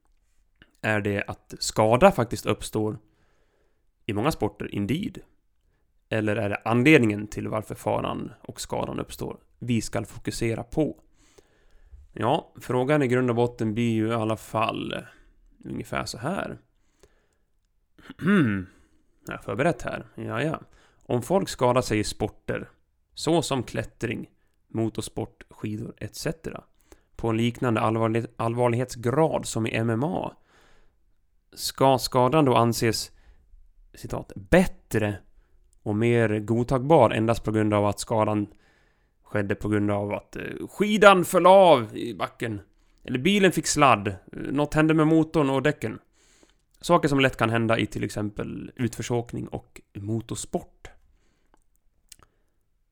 [0.80, 2.98] Är det att skada faktiskt uppstår
[4.06, 5.18] i många sporter, indeed?
[6.08, 11.00] Eller är det anledningen till varför faran och skadan uppstår vi ska fokusera på?
[12.12, 14.94] Ja, frågan i grund och botten blir ju i alla fall
[15.64, 16.58] ungefär så här.
[19.26, 20.06] Jag har förberett här.
[20.14, 20.60] Ja, ja.
[21.02, 22.68] Om folk skadar sig i sporter,
[23.14, 24.30] såsom klättring,
[24.68, 26.26] motorsport, skidor etc.
[27.20, 30.32] På en liknande allvarlig, allvarlighetsgrad som i MMA,
[31.52, 33.12] ska skadan då anses
[33.94, 35.18] citat, bättre
[35.82, 38.46] och mer godtagbar endast på grund av att skadan
[39.22, 42.60] skedde på grund av att eh, skidan föll av i backen.
[43.04, 44.08] Eller bilen fick sladd.
[44.08, 45.98] Eh, något hände med motorn och däcken.
[46.80, 50.88] Saker som lätt kan hända i till exempel utförsåkning och motorsport.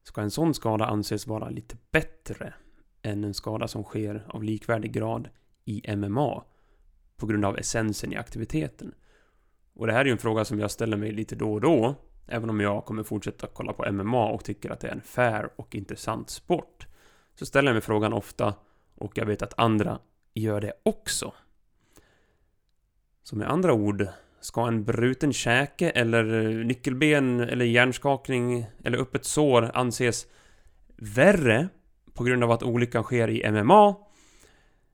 [0.02, 2.54] Ska en sån skada anses vara lite bättre
[3.02, 5.28] än en skada som sker av likvärdig grad
[5.64, 6.44] i MMA
[7.16, 8.94] på grund av essensen i aktiviteten?
[9.74, 11.94] Och det här är ju en fråga som jag ställer mig lite då och då,
[12.26, 15.50] även om jag kommer fortsätta kolla på MMA och tycker att det är en fair
[15.56, 16.86] och intressant sport.
[17.34, 18.54] Så ställer jag mig frågan ofta,
[18.94, 19.98] och jag vet att andra
[20.34, 21.32] gör det också.
[23.22, 24.06] Så med andra ord,
[24.40, 26.24] ska en bruten käke eller
[26.64, 30.26] nyckelben eller hjärnskakning eller öppet sår anses
[30.96, 31.68] värre
[32.18, 33.96] på grund av att olyckan sker i MMA,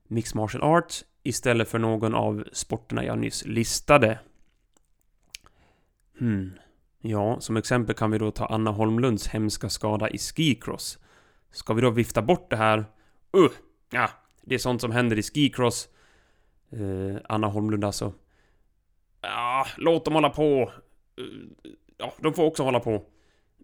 [0.07, 4.19] Mixed Martial Arts, istället för någon av sporterna jag nyss listade?
[6.19, 6.51] Hmm.
[7.01, 10.99] Ja, som exempel kan vi då ta Anna Holmlunds hemska skada i skicross.
[11.51, 12.77] Ska vi då vifta bort det här?
[13.37, 13.51] Uh,
[13.91, 14.09] ja,
[14.41, 15.89] det är sånt som händer i skicross.
[16.73, 18.13] Uh, Anna Holmlund alltså.
[19.21, 20.71] Ja, låt dem hålla på.
[21.21, 21.47] Uh,
[21.97, 23.03] ja, de får också hålla på.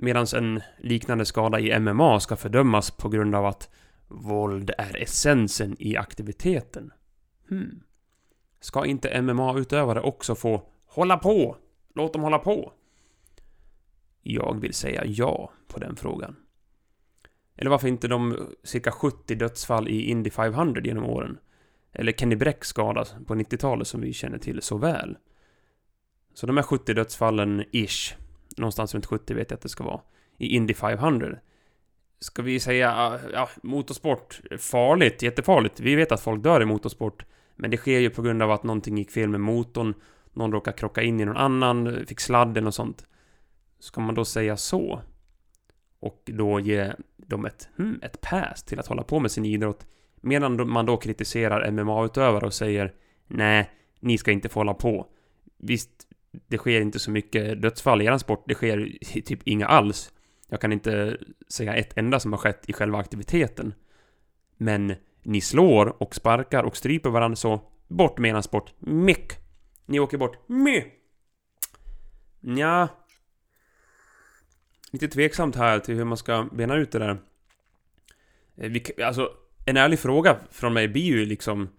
[0.03, 3.69] Medan en liknande skada i MMA ska fördömas på grund av att
[4.07, 6.91] våld är essensen i aktiviteten.
[7.49, 7.83] Hmm.
[8.59, 11.57] Ska inte MMA-utövare också få hålla på?
[11.95, 12.73] Låt dem hålla på.
[14.21, 16.35] Jag vill säga ja på den frågan.
[17.55, 21.37] Eller varför inte de cirka 70 dödsfall i Indy 500 genom åren?
[21.91, 25.17] Eller Kenny Bräck skada på 90-talet som vi känner till så väl.
[26.33, 28.15] Så de här 70 dödsfallen, ish,
[28.57, 30.01] någonstans runt 70 vet jag att det ska vara,
[30.37, 31.37] i Indy 500.
[32.19, 35.79] Ska vi säga, ah, ja, motorsport, farligt, jättefarligt.
[35.79, 37.25] Vi vet att folk dör i motorsport.
[37.55, 39.93] Men det sker ju på grund av att någonting gick fel med motorn
[40.33, 43.05] någon råkar krocka in i någon annan, fick sladden och sånt.
[43.79, 45.01] Ska man då säga så?
[45.99, 49.85] Och då ge dem ett, hmm, ett pass till att hålla på med sin idrott.
[50.15, 52.93] Medan man då kritiserar MMA-utövare och säger
[53.27, 55.07] Nej, ni ska inte få hålla på.
[55.57, 56.07] Visst,
[56.47, 58.43] det sker inte så mycket dödsfall i eran sport.
[58.47, 60.13] Det sker typ inga alls.
[60.47, 61.17] Jag kan inte
[61.47, 63.73] säga ett enda som har skett i själva aktiviteten.
[64.57, 68.73] Men ni slår och sparkar och stryper varandra så bort med eran sport.
[68.79, 69.33] Mick!
[69.85, 70.49] Ni åker bort.
[70.49, 70.83] Me.
[72.39, 72.87] Ja.
[74.91, 77.17] Lite tveksamt här till hur man ska bena ut det där.
[78.57, 79.29] Eh, vi, alltså,
[79.65, 81.69] en ärlig fråga från mig blir ju liksom...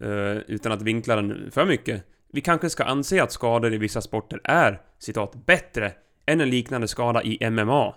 [0.00, 2.04] Eh, utan att vinkla den för mycket.
[2.32, 5.92] Vi kanske ska anse att skador i vissa sporter är, citat, bättre
[6.26, 7.94] än en liknande skada i MMA.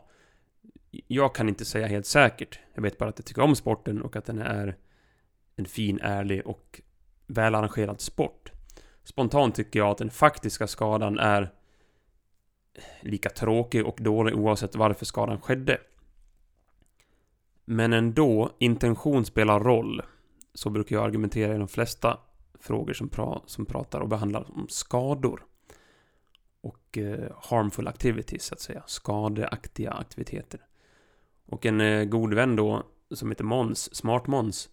[1.07, 2.59] Jag kan inte säga helt säkert.
[2.73, 4.77] Jag vet bara att jag tycker om sporten och att den är
[5.55, 6.81] en fin, ärlig och
[7.27, 8.51] välarrangerad sport.
[9.03, 11.51] Spontant tycker jag att den faktiska skadan är
[13.01, 15.77] lika tråkig och dålig oavsett varför skadan skedde.
[17.65, 20.01] Men ändå, intention spelar roll.
[20.53, 22.17] Så brukar jag argumentera i de flesta
[22.59, 25.45] frågor som, pra som pratar och behandlar om skador.
[26.61, 28.83] Och eh, harmful activities, så att säga.
[28.87, 30.59] Skadeaktiga aktiviteter.
[31.45, 34.69] Och en eh, god vän då, som heter Måns, Smart Måns,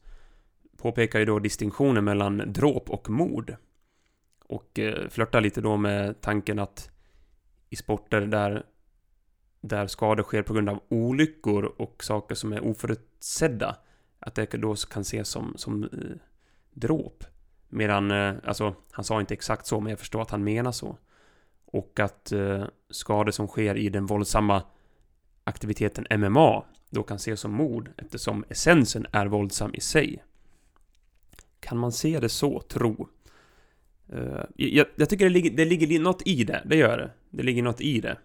[0.76, 3.56] påpekar ju då distinktionen mellan dråp och mord.
[4.44, 6.90] Och eh, flörtar lite då med tanken att
[7.68, 8.66] i sporter där,
[9.60, 13.76] där skador sker på grund av olyckor och saker som är oförutsedda,
[14.18, 15.88] att det då kan ses som, som eh,
[16.70, 17.24] dråp.
[17.70, 20.98] Medan, eh, alltså, han sa inte exakt så, men jag förstår att han menar så.
[21.64, 24.62] Och att eh, skador som sker i den våldsamma
[25.44, 30.24] aktiviteten MMA då kan ses som mord eftersom essensen är våldsam i sig.
[31.60, 33.08] Kan man se det så, tro?
[34.12, 37.10] Uh, jag, jag, tycker det ligger, det ligger något i det, det gör det.
[37.30, 38.18] Det ligger något i det.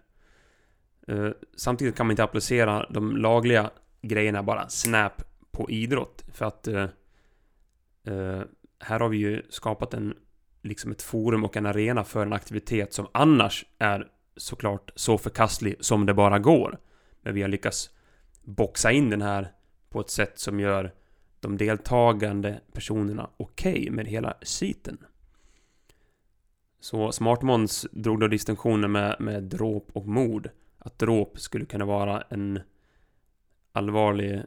[1.10, 3.70] Uh, samtidigt kan man inte applicera de lagliga
[4.02, 6.24] grejerna bara snap på idrott.
[6.32, 8.42] För att uh,
[8.80, 10.14] här har vi ju skapat en,
[10.62, 15.76] liksom ett forum och en arena för en aktivitet som annars är såklart så förkastlig
[15.80, 16.78] som det bara går.
[17.22, 17.90] Men vi har lyckats
[18.42, 19.52] boxa in den här
[19.88, 20.94] på ett sätt som gör
[21.40, 24.98] de deltagande personerna okej okay med hela siten.
[26.80, 30.50] Så Smartmons drog då distinktionen med, med dråp och mord.
[30.78, 32.60] att dråp skulle kunna vara en
[33.72, 34.42] allvarlig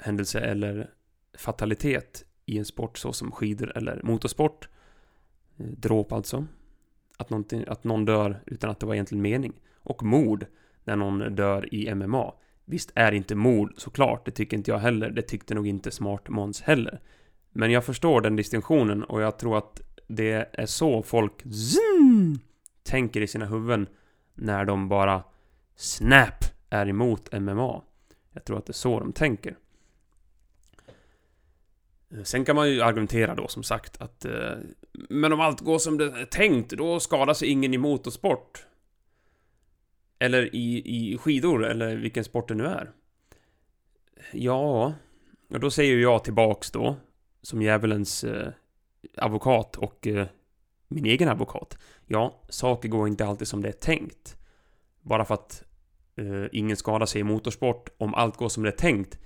[0.00, 0.90] händelse eller
[1.38, 4.68] fatalitet i en sport såsom skidor eller motorsport.
[5.56, 6.46] Eh, dråp alltså.
[7.16, 7.32] Att,
[7.68, 9.52] att någon dör utan att det var egentligen mening.
[9.82, 10.46] Och mord
[10.84, 12.34] när någon dör i MMA.
[12.64, 15.10] Visst är inte mord såklart, det tycker inte jag heller.
[15.10, 17.00] Det tyckte nog inte Smart Måns heller.
[17.52, 22.38] Men jag förstår den distinktionen och jag tror att det är så folk zoom,
[22.82, 23.86] tänker i sina huvuden
[24.34, 25.22] när de bara
[25.76, 27.82] snap är emot MMA.
[28.32, 29.56] Jag tror att det är så de tänker.
[32.14, 34.52] Eh, sen kan man ju argumentera då som sagt att eh,
[34.92, 38.66] Men om allt går som det är tänkt, då skadar sig ingen i motorsport.
[40.18, 42.90] Eller i, i skidor, eller vilken sport det nu är.
[44.32, 44.94] Ja,
[45.50, 46.96] och då säger jag tillbaks då,
[47.42, 48.48] som djävulens eh,
[49.16, 50.26] advokat och eh,
[50.88, 51.78] min egen advokat.
[52.06, 54.36] Ja, saker går inte alltid som det är tänkt.
[55.00, 55.64] Bara för att
[56.16, 59.18] eh, ingen skadar sig i motorsport, om allt går som det är tänkt,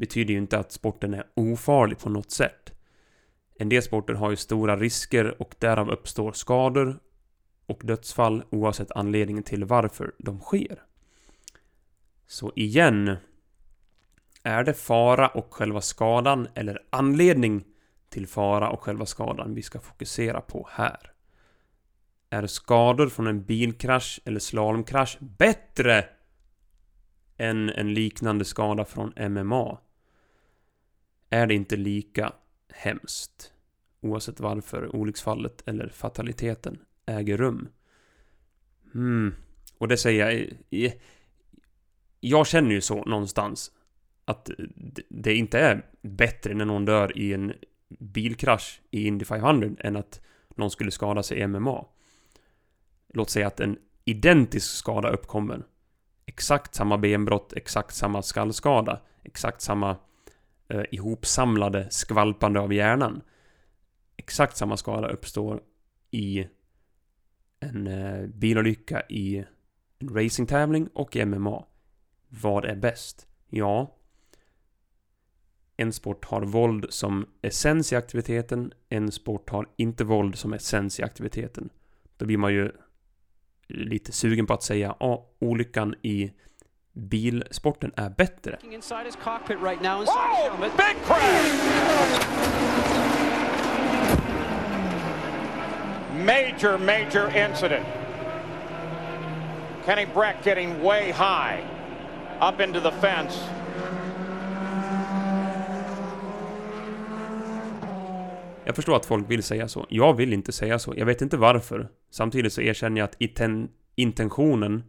[0.00, 2.72] betyder ju inte att sporten är ofarlig på något sätt.
[3.54, 7.00] En del sporter har ju stora risker och därav uppstår skador
[7.66, 10.82] och dödsfall oavsett anledningen till varför de sker.
[12.26, 13.16] Så igen.
[14.42, 17.64] Är det fara och själva skadan eller anledning
[18.08, 21.12] till fara och själva skadan vi ska fokusera på här?
[22.30, 26.04] Är skador från en bilkrasch eller slalomkrasch bättre
[27.36, 29.78] än en liknande skada från MMA?
[31.30, 32.32] Är det inte lika
[32.72, 33.52] hemskt?
[34.00, 37.68] Oavsett varför olycksfallet eller fataliteten äger rum.
[38.92, 39.34] Hmm.
[39.78, 40.92] Och det säger jag...
[42.20, 43.72] Jag känner ju så någonstans.
[44.24, 44.50] Att
[45.08, 47.52] det inte är bättre när någon dör i en
[47.88, 50.20] bilkrasch i Indy 500 än att
[50.56, 51.84] någon skulle skada sig i MMA.
[53.14, 55.62] Låt säga att en identisk skada uppkommer.
[56.26, 59.96] Exakt samma benbrott, exakt samma skallskada, exakt samma
[60.70, 63.22] eh, ihopsamlade skvalpande av hjärnan.
[64.16, 65.62] Exakt samma skada uppstår
[66.10, 66.46] i
[67.60, 69.44] en eh, bilolycka i
[69.98, 71.64] en racingtävling och i MMA.
[72.28, 73.26] Vad är bäst?
[73.48, 73.96] Ja,
[75.76, 81.00] en sport har våld som essens i aktiviteten, en sport har inte våld som essens
[81.00, 81.70] i aktiviteten.
[82.16, 82.72] Då blir man ju
[83.68, 86.32] lite sugen på att säga ja, ah, olyckan i
[86.92, 88.58] bilsporten är bättre.
[96.12, 97.86] Major, major incident.
[99.86, 101.60] Kenny Breck getting way high
[102.40, 103.38] up into the fence.
[108.64, 109.86] Jag förstår att folk vill säga så.
[109.88, 110.94] Jag vill inte säga så.
[110.96, 111.88] Jag vet inte varför.
[112.10, 113.16] Samtidigt så erkänner jag att
[113.96, 114.82] intentionen,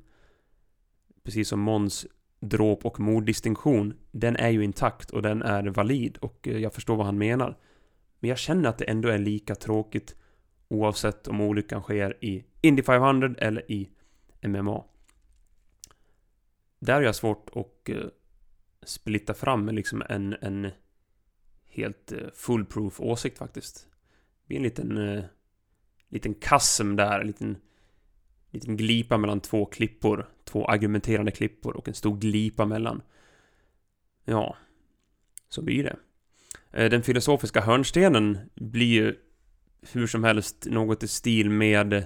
[1.23, 2.07] precis som Måns
[2.39, 6.95] dråp och morddistinktion, den är ju intakt och den är valid och eh, jag förstår
[6.95, 7.57] vad han menar.
[8.19, 10.15] Men jag känner att det ändå är lika tråkigt
[10.67, 13.89] oavsett om olyckan sker i Indy 500 eller i
[14.41, 14.83] MMA.
[16.79, 18.03] Där är jag svårt att eh,
[18.83, 20.71] splitta fram liksom en, en
[21.67, 23.87] helt eh, fullproof åsikt faktiskt.
[24.41, 25.23] Det blir en liten,
[26.07, 27.57] liten kassem där, en liten,
[28.51, 30.29] liten glipa mellan två klippor.
[30.43, 33.01] Två argumenterande klippor och en stor glipa mellan.
[34.25, 34.55] Ja,
[35.49, 35.95] så blir det.
[36.71, 39.15] Eh, den filosofiska hörnstenen blir ju
[39.91, 42.05] hur som helst något i stil med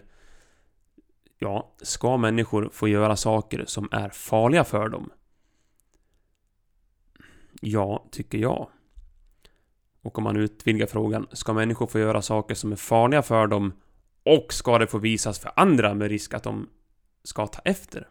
[1.40, 5.10] Ja, ska människor få göra saker som är farliga för dem?
[7.62, 8.70] Ja, tycker jag.
[10.02, 13.74] Och om man utvidgar frågan, ska människor få göra saker som är farliga för dem
[14.26, 16.70] och ska det få visas för andra med risk att de
[17.24, 18.10] ska ta efter?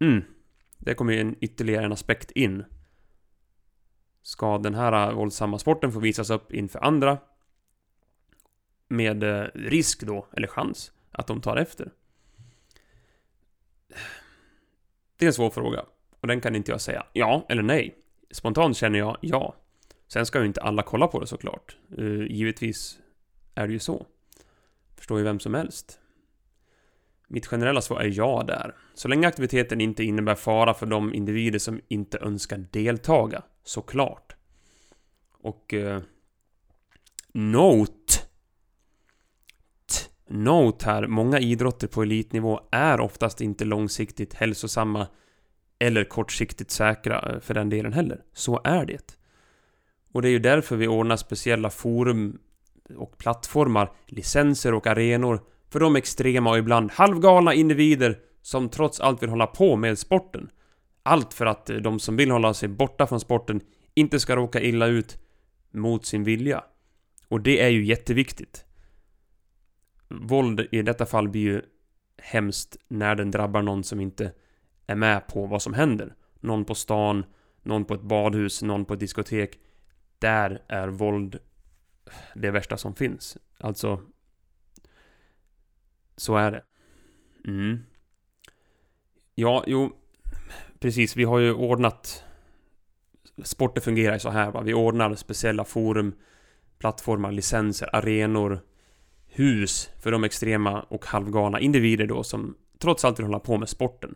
[0.00, 0.24] Mm.
[0.78, 2.64] Det kommer ju en ytterligare en aspekt in.
[4.22, 7.18] Ska den här våldsamma sporten få visas upp inför andra
[8.88, 11.90] med eh, risk då, eller chans, att de tar efter?
[15.16, 15.84] Det är en svår fråga.
[16.20, 17.96] Och den kan inte jag säga ja eller nej.
[18.30, 19.56] Spontant känner jag ja.
[20.06, 21.76] Sen ska ju inte alla kolla på det såklart.
[21.98, 22.98] Uh, givetvis
[23.58, 24.06] är det ju så.
[24.96, 26.00] Förstår ju vem som helst.
[27.28, 28.74] Mitt generella svar är ja där.
[28.94, 34.36] Så länge aktiviteten inte innebär fara för de individer som inte önskar deltaga, såklart.
[35.32, 35.74] Och...
[35.74, 36.00] Eh,
[37.32, 38.14] note!
[39.86, 45.06] T note här, många idrotter på elitnivå är oftast inte långsiktigt hälsosamma
[45.78, 48.22] eller kortsiktigt säkra eh, för den delen heller.
[48.32, 49.18] Så är det.
[50.12, 52.38] Och det är ju därför vi ordnar speciella forum
[52.96, 59.22] och plattformar, licenser och arenor för de extrema och ibland halvgalna individer som trots allt
[59.22, 60.50] vill hålla på med sporten.
[61.02, 63.60] Allt för att eh, de som vill hålla sig borta från sporten
[63.94, 65.18] inte ska råka illa ut
[65.70, 66.64] mot sin vilja.
[67.28, 68.64] Och det är ju jätteviktigt.
[70.08, 71.62] Våld i detta fall blir ju
[72.22, 74.32] hemskt när den drabbar någon som inte
[74.86, 76.14] är med på vad som händer.
[76.40, 77.24] Någon på stan,
[77.62, 79.58] någon på ett badhus, någon på ett diskotek.
[80.18, 81.38] Där är våld
[82.34, 83.36] det värsta som finns.
[83.58, 84.00] Alltså...
[86.16, 86.62] Så är det.
[87.44, 87.78] Mm.
[89.34, 89.96] Ja, jo...
[90.80, 92.24] Precis, vi har ju ordnat...
[93.42, 94.60] Sporter fungerar ju så här va.
[94.60, 96.14] Vi ordnar speciella forum,
[96.78, 98.60] plattformar, licenser, arenor,
[99.26, 103.68] hus för de extrema och halvgalna individer då som trots allt vill hålla på med
[103.68, 104.14] sporten.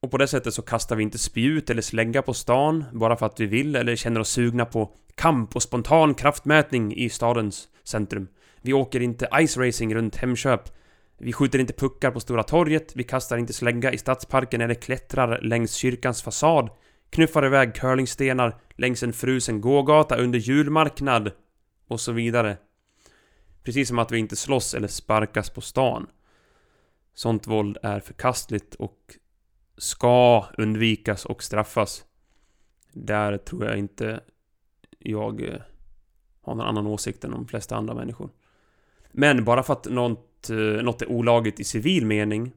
[0.00, 3.26] Och på det sättet så kastar vi inte spjut eller slägga på stan bara för
[3.26, 8.28] att vi vill eller känner oss sugna på kamp och spontan kraftmätning i stadens centrum.
[8.62, 10.60] Vi åker inte ice racing runt Hemköp.
[11.18, 12.96] Vi skjuter inte puckar på Stora torget.
[12.96, 16.70] Vi kastar inte slägga i stadsparken eller klättrar längs kyrkans fasad.
[17.10, 21.32] Knuffar iväg curlingstenar längs en frusen gågata under julmarknad.
[21.88, 22.56] Och så vidare.
[23.62, 26.06] Precis som att vi inte slåss eller sparkas på stan.
[27.14, 28.98] Sånt våld är förkastligt och
[29.78, 32.04] ska undvikas och straffas.
[32.92, 34.20] Där tror jag inte
[34.98, 35.60] jag eh,
[36.40, 38.30] har någon annan åsikt än de flesta andra människor.
[39.12, 42.52] Men bara för att något, eh, något är olagligt i civil mening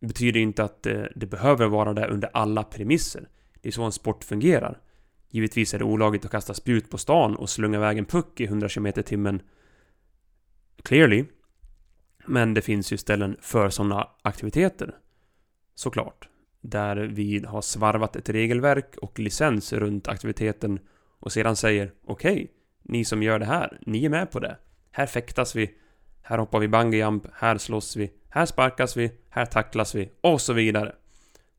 [0.00, 3.28] betyder inte att det, det behöver vara det under alla premisser.
[3.60, 4.80] Det är så en sport fungerar.
[5.28, 8.44] Givetvis är det olagligt att kasta spjut på stan och slunga iväg en puck i
[8.44, 9.42] 100 km timmen.
[10.82, 11.24] Clearly.
[12.26, 14.94] Men det finns ju ställen för sådana aktiviteter.
[15.74, 16.28] Såklart.
[16.60, 20.78] Där vi har svarvat ett regelverk och licens runt aktiviteten
[21.18, 22.48] och sedan säger okej, okay,
[22.82, 24.56] ni som gör det här, ni är med på det.
[24.90, 25.74] Här fäktas vi,
[26.22, 30.52] här hoppar vi bungyjump, här slåss vi, här sparkas vi, här tacklas vi och så
[30.52, 30.94] vidare.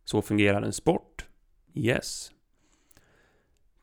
[0.05, 1.25] Så fungerar en sport.
[1.73, 2.31] Yes.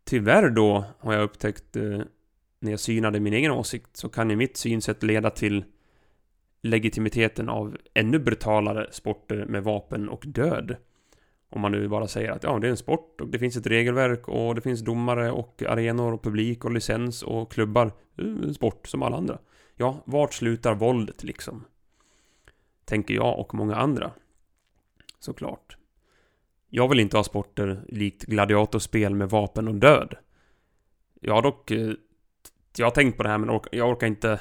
[0.05, 2.01] Tyvärr då har jag upptäckt eh,
[2.61, 5.65] när jag synade min egen åsikt så kan ju mitt synsätt leda till
[6.63, 10.77] legitimiteten av ännu brutalare sporter med vapen och död.
[11.51, 13.67] Om man nu bara säger att ja, det är en sport och det finns ett
[13.67, 17.93] regelverk och det finns domare och arenor och publik och licens och klubbar.
[18.17, 19.39] En sport som alla andra.
[19.77, 21.65] Ja, vart slutar våldet liksom?
[22.85, 24.11] Tänker jag och många andra.
[25.19, 25.77] Såklart.
[26.69, 30.15] Jag vill inte ha sporter likt gladiatorspel med vapen och död.
[31.21, 31.71] Jag har dock...
[31.71, 31.93] Eh,
[32.77, 34.41] jag har tänkt på det här men jag orkar inte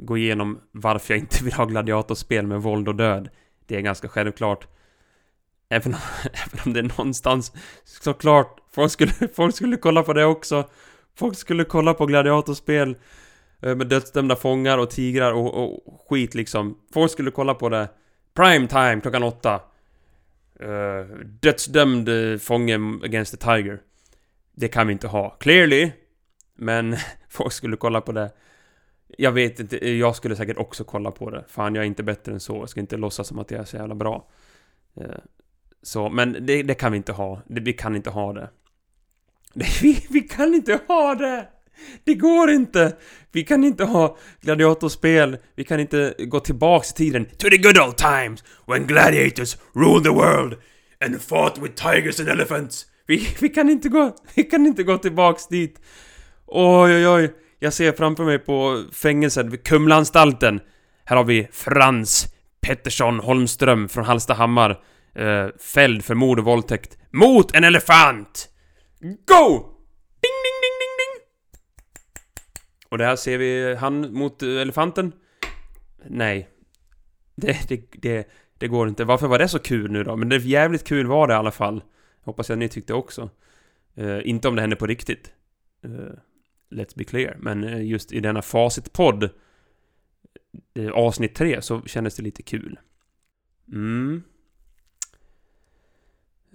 [0.00, 3.28] gå igenom varför jag inte vill ha gladiatorspel med våld och död.
[3.66, 4.66] Det är ganska självklart.
[5.68, 7.52] Även om, även om det är någonstans
[7.84, 10.68] såklart, folk skulle, folk skulle kolla på det också.
[11.16, 12.96] Folk skulle kolla på gladiatorspel
[13.62, 16.78] eh, med dödsdömda fångar och tigrar och, och skit liksom.
[16.92, 17.88] Folk skulle kolla på det.
[18.34, 19.60] Prime time klockan åtta.
[20.62, 22.74] Uh, dödsdömd eh, fånge
[23.04, 23.80] against the tiger.
[24.56, 25.30] Det kan vi inte ha.
[25.30, 25.92] Clearly.
[26.56, 26.96] Men
[27.28, 28.30] folk skulle kolla på det.
[29.18, 31.44] Jag vet inte, jag skulle säkert också kolla på det.
[31.48, 32.56] Fan, jag är inte bättre än så.
[32.56, 34.28] Jag ska inte låtsas som att jag är så jävla bra.
[34.96, 35.06] Eh,
[35.82, 37.42] så, men det, det, kan vi inte ha.
[37.46, 38.50] Det, vi kan inte ha det.
[39.82, 41.48] Vi, vi kan inte ha det!
[42.04, 42.96] Det går inte!
[43.32, 47.78] Vi kan inte ha gladiatorspel, vi kan inte gå tillbaks i tiden to the good
[47.78, 50.56] old times when gladiators ruled the world
[51.04, 52.86] and fought with tigers and elephants.
[53.06, 55.80] Vi, vi kan inte gå, vi kan inte gå tillbaks dit.
[56.46, 57.34] Oj, oj, oj.
[57.62, 60.60] Jag ser framför mig på fängelset vid Kumlaanstalten.
[61.04, 64.84] Här har vi Frans Pettersson Holmström från Hallstahammar
[65.14, 68.48] eh, fälld för mord och våldtäkt mot en elefant!
[69.00, 69.48] Go!
[70.20, 71.26] Ding, ding, ding, ding, ding!
[72.88, 75.12] Och det här ser vi han mot eh, elefanten.
[76.04, 76.48] Nej.
[77.36, 79.04] Det, det, det, det går inte.
[79.04, 80.16] Varför var det så kul nu då?
[80.16, 81.82] Men det är jävligt kul var det i alla fall.
[82.24, 83.30] Hoppas jag ni tyckte också.
[83.96, 85.32] Eh, inte om det hände på riktigt.
[85.84, 86.29] Eh
[86.70, 87.36] let's be clear.
[87.40, 89.30] Men eh, just i denna Facit-podd
[90.74, 92.78] eh, avsnitt 3 så kändes det lite kul.
[93.72, 94.22] Mm.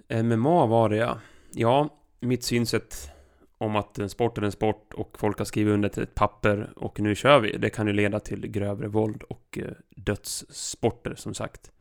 [0.08, 1.20] MMA var det ja.
[1.52, 3.10] Ja, mitt synsätt
[3.58, 6.72] om att en sport är en sport och folk har skrivit under till ett papper
[6.76, 7.56] och nu kör vi.
[7.56, 11.72] Det kan ju leda till grövre våld och eh, dödssporter som sagt.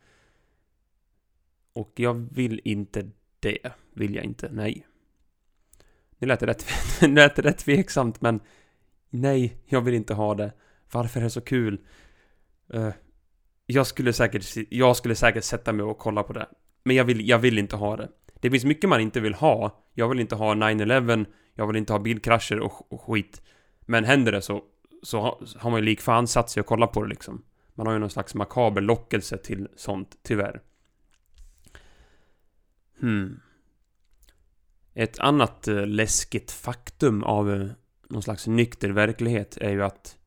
[1.74, 3.10] Och jag vill inte
[3.40, 3.72] det.
[3.94, 4.88] Vill jag inte, nej.
[6.18, 6.66] Nu lät det rätt,
[7.01, 8.39] nu lät det rätt tveksamt men
[9.09, 10.53] nej, jag vill inte ha det.
[10.91, 11.80] Varför är det så kul?
[12.74, 12.89] Uh,
[13.66, 16.47] jag skulle säkert, jag skulle säkert sätta mig och kolla på det.
[16.84, 18.09] Men jag vill, jag vill inte ha det.
[18.41, 19.84] Det finns mycket man inte vill ha.
[19.93, 23.41] Jag vill inte ha 9-11, jag vill inte ha bilkrascher och, och skit.
[23.82, 24.63] Men händer det så,
[25.03, 27.43] så har man ju lik fan satt sig och kollat på det liksom.
[27.74, 30.61] Man har ju någon slags makaber lockelse till sånt, tyvärr.
[32.99, 33.39] Hmm.
[34.98, 37.68] Ett annat eh, läskigt faktum av eh,
[38.10, 40.18] någon slags nykter verklighet är ju att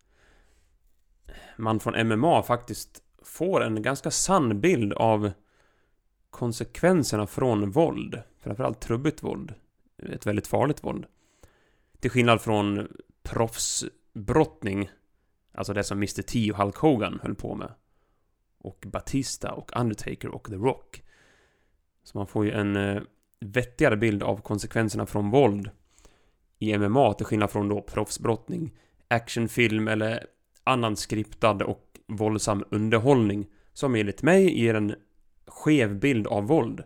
[1.57, 5.31] man från MMA faktiskt får en ganska sann bild av
[6.31, 8.23] konsekvenserna från våld.
[8.39, 9.55] Framförallt trubbigt våld.
[10.03, 11.07] Ett väldigt farligt våld.
[12.01, 12.89] Till skillnad från
[13.23, 14.91] proffsbrottning.
[15.53, 17.73] Alltså det som Mr T och Hulk Hogan höll på med.
[18.59, 21.03] Och Batista och Undertaker och The Rock.
[22.03, 23.03] Så man får ju en eh,
[23.41, 25.70] vettigare bild av konsekvenserna från våld
[26.59, 28.74] i MMA till skillnad från då proffsbrottning,
[29.09, 30.26] actionfilm eller
[30.64, 34.95] annan skriptad och våldsam underhållning som enligt mig ger en
[35.47, 36.82] skev bild av våld.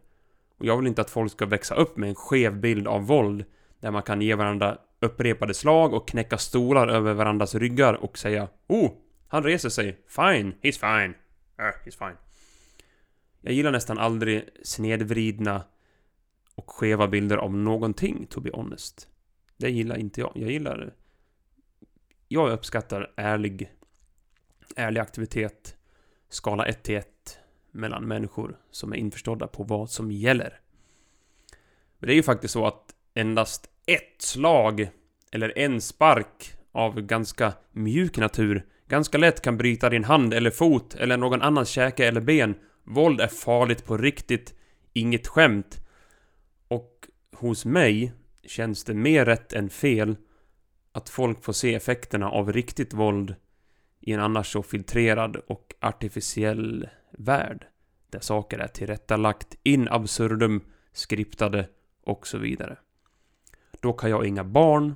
[0.59, 3.45] Och jag vill inte att folk ska växa upp med en skev bild av våld
[3.81, 8.49] där man kan ge varandra upprepade slag och knäcka stolar över varandras ryggar och säga
[8.67, 8.91] Oh,
[9.29, 9.99] han reser sig.
[10.09, 11.15] Fine, he's fine.
[11.61, 12.17] Uh, he's fine.
[13.41, 15.63] Jag gillar nästan aldrig snedvridna
[16.55, 19.09] och skeva bilder av någonting, to be honest.
[19.57, 20.33] Det gillar inte jag.
[20.35, 20.95] Jag gillar...
[22.29, 23.73] Jag uppskattar ärlig...
[24.77, 25.77] Ärlig aktivitet.
[26.29, 27.39] Skala 1 till 1
[27.71, 30.61] mellan människor som är införstådda på vad som gäller.
[31.99, 34.89] Men det är ju faktiskt så att endast ett slag
[35.31, 40.95] eller en spark av ganska mjuk natur ganska lätt kan bryta din hand eller fot
[40.95, 42.55] eller någon annans käke eller ben.
[42.85, 44.55] Våld är farligt på riktigt,
[44.93, 45.82] inget skämt.
[47.37, 48.13] Hos mig
[48.45, 50.17] känns det mer rätt än fel
[50.93, 53.35] att folk får se effekterna av riktigt våld
[54.01, 57.67] i en annars så filtrerad och artificiell värld.
[58.11, 60.61] Där saker är tillrättalagt, in absurdum,
[60.93, 61.69] skriptade
[62.05, 62.77] och så vidare.
[63.81, 64.95] Dock har jag inga barn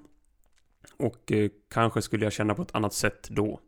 [0.96, 3.60] och eh, kanske skulle jag känna på ett annat sätt då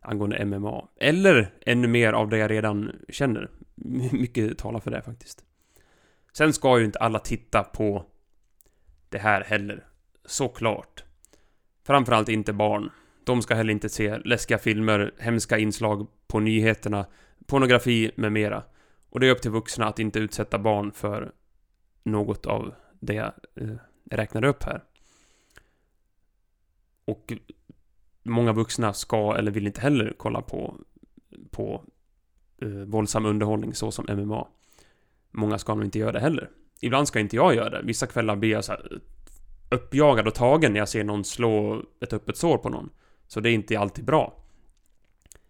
[0.00, 0.88] angående MMA.
[0.96, 3.50] Eller ännu mer av det jag redan känner.
[4.12, 5.44] Mycket talar för det faktiskt.
[6.32, 8.06] Sen ska ju inte alla titta på
[9.08, 9.86] det här heller.
[10.24, 11.04] Såklart.
[11.86, 12.90] Framförallt inte barn.
[13.24, 17.06] De ska heller inte se läskiga filmer, hemska inslag på nyheterna,
[17.46, 18.62] pornografi med mera.
[19.10, 21.32] Och det är upp till vuxna att inte utsätta barn för
[22.02, 23.76] något av det jag eh,
[24.10, 24.84] räknade upp här.
[27.04, 27.32] Och
[28.22, 30.76] många vuxna ska eller vill inte heller kolla på,
[31.50, 31.84] på
[32.62, 34.48] eh, våldsam underhållning så som MMA.
[35.30, 36.50] Många ska nog inte göra det heller.
[36.80, 37.82] Ibland ska inte jag göra det.
[37.82, 39.00] Vissa kvällar blir jag så här
[39.70, 42.90] uppjagad och tagen när jag ser någon slå ett öppet sår på någon.
[43.26, 44.44] Så det är inte alltid bra.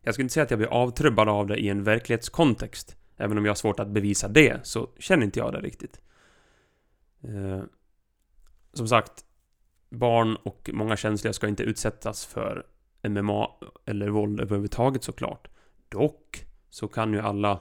[0.02, 2.96] Jag skulle inte säga att jag blir avtrubbad av det i en verklighetskontext.
[3.16, 6.00] Även om jag har svårt att bevisa det, så känner inte jag det riktigt.
[7.22, 7.62] Eh,
[8.72, 9.24] som sagt,
[9.90, 12.66] barn och många känsliga ska inte utsättas för
[13.08, 13.48] MMA
[13.84, 15.48] eller våld överhuvudtaget såklart.
[15.88, 17.60] Dock så kan ju alla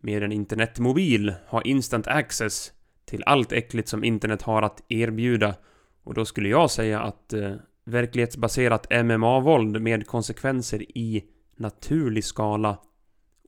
[0.00, 2.72] med en internetmobil ha instant access
[3.04, 5.54] till allt äckligt som internet har att erbjuda.
[6.02, 11.24] Och då skulle jag säga att eh, verklighetsbaserat MMA-våld med konsekvenser i
[11.56, 12.78] naturlig skala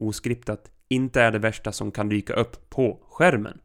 [0.00, 3.60] oskriptat inte är det värsta som kan dyka upp på skärmen.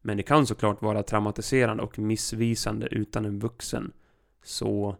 [0.00, 3.92] Men det kan såklart vara traumatiserande och missvisande utan en vuxen.
[4.42, 4.96] Så,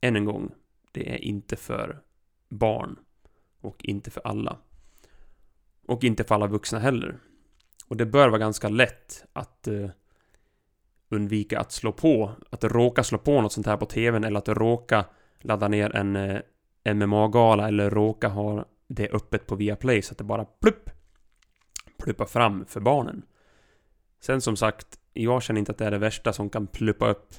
[0.00, 0.50] än en gång,
[0.92, 2.02] det är inte för
[2.48, 2.98] barn.
[3.60, 4.58] Och inte för alla.
[5.86, 7.16] Och inte för alla vuxna heller.
[7.88, 9.88] Och det bör vara ganska lätt att eh,
[11.08, 14.48] undvika att slå på, att råka slå på något sånt här på TVn eller att
[14.48, 15.04] råka
[15.40, 20.24] ladda ner en eh, MMA-gala eller råka ha det öppet på Viaplay så att det
[20.24, 20.90] bara plupp
[21.98, 23.22] pluppar fram för barnen.
[24.20, 27.34] Sen som sagt, jag känner inte att det är det värsta som kan pluppa upp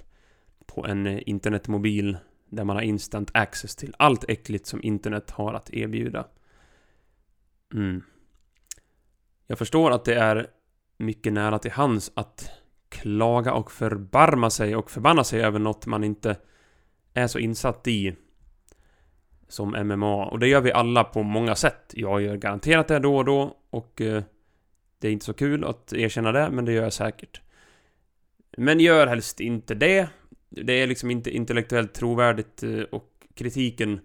[0.65, 2.17] på en eh, internetmobil
[2.49, 6.27] där man har instant access till allt äckligt som internet har att erbjuda.
[7.73, 8.01] Mm.
[9.47, 10.47] Jag förstår att det är
[10.97, 12.51] mycket nära till hands att
[12.89, 16.37] klaga och förbarma sig och förbanna sig över något man inte
[17.13, 18.15] är så insatt i
[19.47, 20.25] som MMA.
[20.25, 21.93] Och det gör vi alla på många sätt.
[21.93, 24.23] Jag gör garanterat det då och då och eh,
[24.99, 27.41] det är inte så kul att erkänna det, men det gör jag säkert.
[28.57, 30.09] Men gör helst inte det.
[30.49, 33.99] Det är liksom inte intellektuellt trovärdigt eh, och kritiken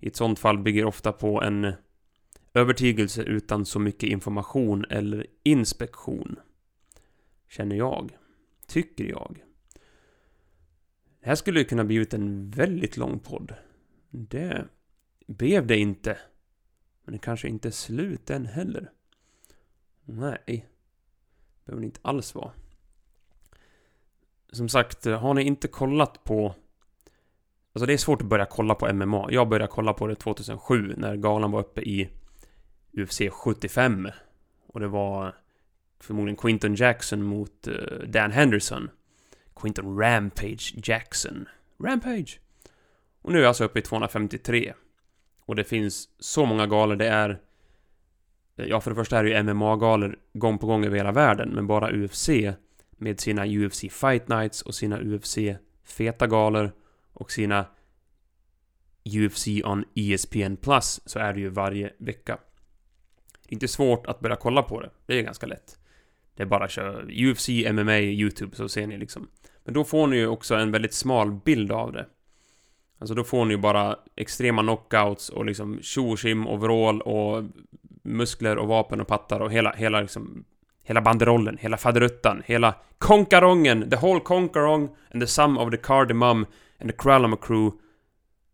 [0.00, 1.72] i ett sånt fall bygger ofta på en
[2.54, 6.40] övertygelse utan så mycket information eller inspektion.
[7.48, 8.16] Känner jag.
[8.66, 9.44] Tycker jag.
[11.20, 13.54] Det här skulle kunna bli en väldigt lång podd.
[14.10, 14.64] Det
[15.26, 16.18] blev det inte.
[17.04, 18.90] Men det kanske inte är slut än heller.
[20.04, 20.68] Nej.
[21.64, 22.52] Behöver det inte alls vara.
[24.52, 26.54] Som sagt, har ni inte kollat på
[27.74, 29.26] Alltså det är svårt att börja kolla på MMA.
[29.30, 32.10] Jag började kolla på det 2007 när galan var uppe i
[32.92, 34.08] UFC 75.
[34.66, 35.34] Och det var
[36.00, 38.90] förmodligen Quinton Jackson mot uh, Dan Henderson.
[39.56, 41.48] Quinton Rampage Jackson.
[41.78, 42.40] Rampage!
[43.22, 44.74] Och nu är jag alltså uppe i 253.
[45.44, 47.40] Och det finns så många galor, det är...
[48.56, 51.48] Eh, ja, för det första är det ju MMA-galor gång på gång över hela världen,
[51.48, 52.28] men bara UFC
[52.90, 55.38] med sina UFC Fight Nights och sina UFC
[55.84, 56.72] Feta galor
[57.12, 57.66] och sina
[59.04, 62.38] UFC on ESPN Plus så är det ju varje vecka.
[63.52, 64.90] Inte svårt att börja kolla på det.
[65.06, 65.78] Det är ganska lätt.
[66.36, 69.28] Det är bara att köra UFC, MMA, YouTube så ser ni liksom.
[69.64, 72.06] Men då får ni ju också en väldigt smal bild av det.
[72.98, 77.44] Alltså då får ni ju bara extrema knockouts och liksom tjo och overall och
[78.02, 80.44] muskler och vapen och pattar och hela, hela liksom
[80.84, 86.46] Hela banderollen, hela faderuttan, hela konkarongen, the whole konkarong and the sum of the cardamom
[86.80, 87.78] and the Kralama crew.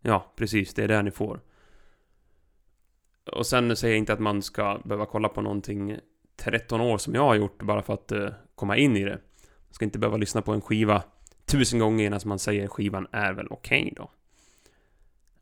[0.01, 1.39] Ja, precis, det är det ni får.
[3.31, 5.97] Och sen säger jag inte att man ska behöva kolla på någonting
[6.37, 9.19] 13 år som jag har gjort bara för att uh, komma in i det.
[9.39, 11.03] Man ska inte behöva lyssna på en skiva
[11.45, 14.11] tusen gånger innan man säger skivan är väl okej okay då.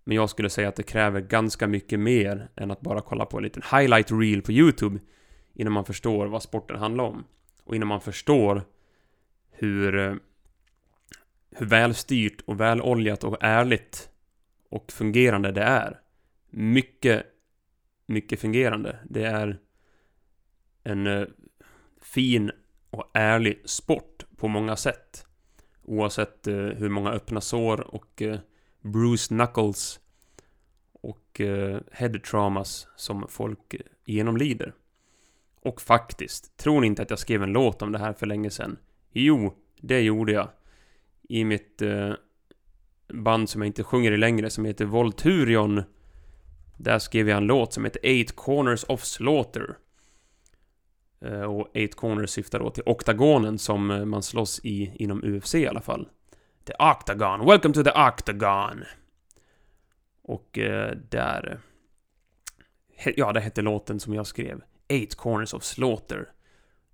[0.03, 3.37] Men jag skulle säga att det kräver ganska mycket mer än att bara kolla på
[3.37, 4.99] en liten highlight reel på YouTube
[5.53, 7.23] innan man förstår vad sporten handlar om.
[7.63, 8.63] Och innan man förstår
[9.51, 10.15] hur, eh,
[11.51, 14.09] hur välstyrt och väloljat och ärligt
[14.69, 15.99] och fungerande det är.
[16.49, 17.25] Mycket,
[18.07, 18.99] mycket fungerande.
[19.09, 19.59] Det är
[20.83, 21.27] en eh,
[22.01, 22.51] fin
[22.89, 25.25] och ärlig sport på många sätt.
[25.83, 28.39] Oavsett eh, hur många öppna sår och eh,
[28.81, 29.99] Bruce Knuckles
[30.91, 34.73] och eh, head traumas som folk eh, genomlider.
[35.61, 38.49] Och faktiskt, tror ni inte att jag skrev en låt om det här för länge
[38.49, 38.77] sedan?
[39.11, 40.49] Jo, det gjorde jag.
[41.29, 42.13] I mitt eh,
[43.13, 45.83] band som jag inte sjunger i längre, som heter Volturion.
[46.77, 49.77] Där skrev jag en låt som heter Eight Corners of Slaughter.
[51.21, 55.55] Eh, och Eight Corners syftar då till oktagonen som eh, man slåss i inom UFC
[55.55, 56.07] i alla fall.
[56.65, 58.83] The Octagon, welcome to the Octagon!
[60.21, 61.59] Och eh, där...
[63.15, 64.61] Ja, det hette låten som jag skrev.
[64.87, 66.31] Eight Corners of Slaughter.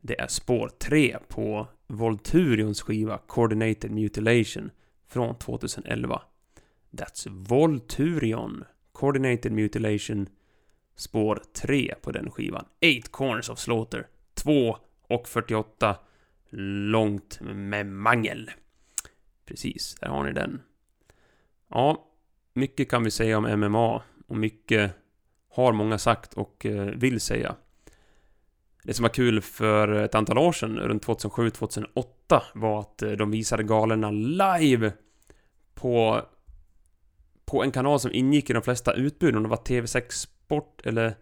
[0.02, 4.72] Det är spår 3 på Volturions skiva Coordinated Mutilation
[5.08, 6.22] från 2011.
[6.92, 8.64] That's Volturion.
[9.04, 10.30] Coordinated Mutilation
[10.96, 12.66] spår 3 på den skivan.
[12.80, 14.08] Eight Corners of Slaughter.
[14.34, 14.78] 2
[15.08, 15.96] och 48
[16.90, 18.52] långt med mangel.
[19.46, 20.62] Precis, där har ni den.
[21.70, 22.08] Ja,
[22.54, 24.92] mycket kan vi säga om MMA och mycket
[25.50, 27.56] har många sagt och eh, vill säga.
[28.84, 33.32] Det som var kul för ett antal år sedan, runt 2007-2008, var att eh, de
[33.32, 34.94] visade galorna live
[35.74, 36.22] på,
[37.46, 41.16] på en kanal som ingick i de flesta utbud, om det var TV6 Sport eller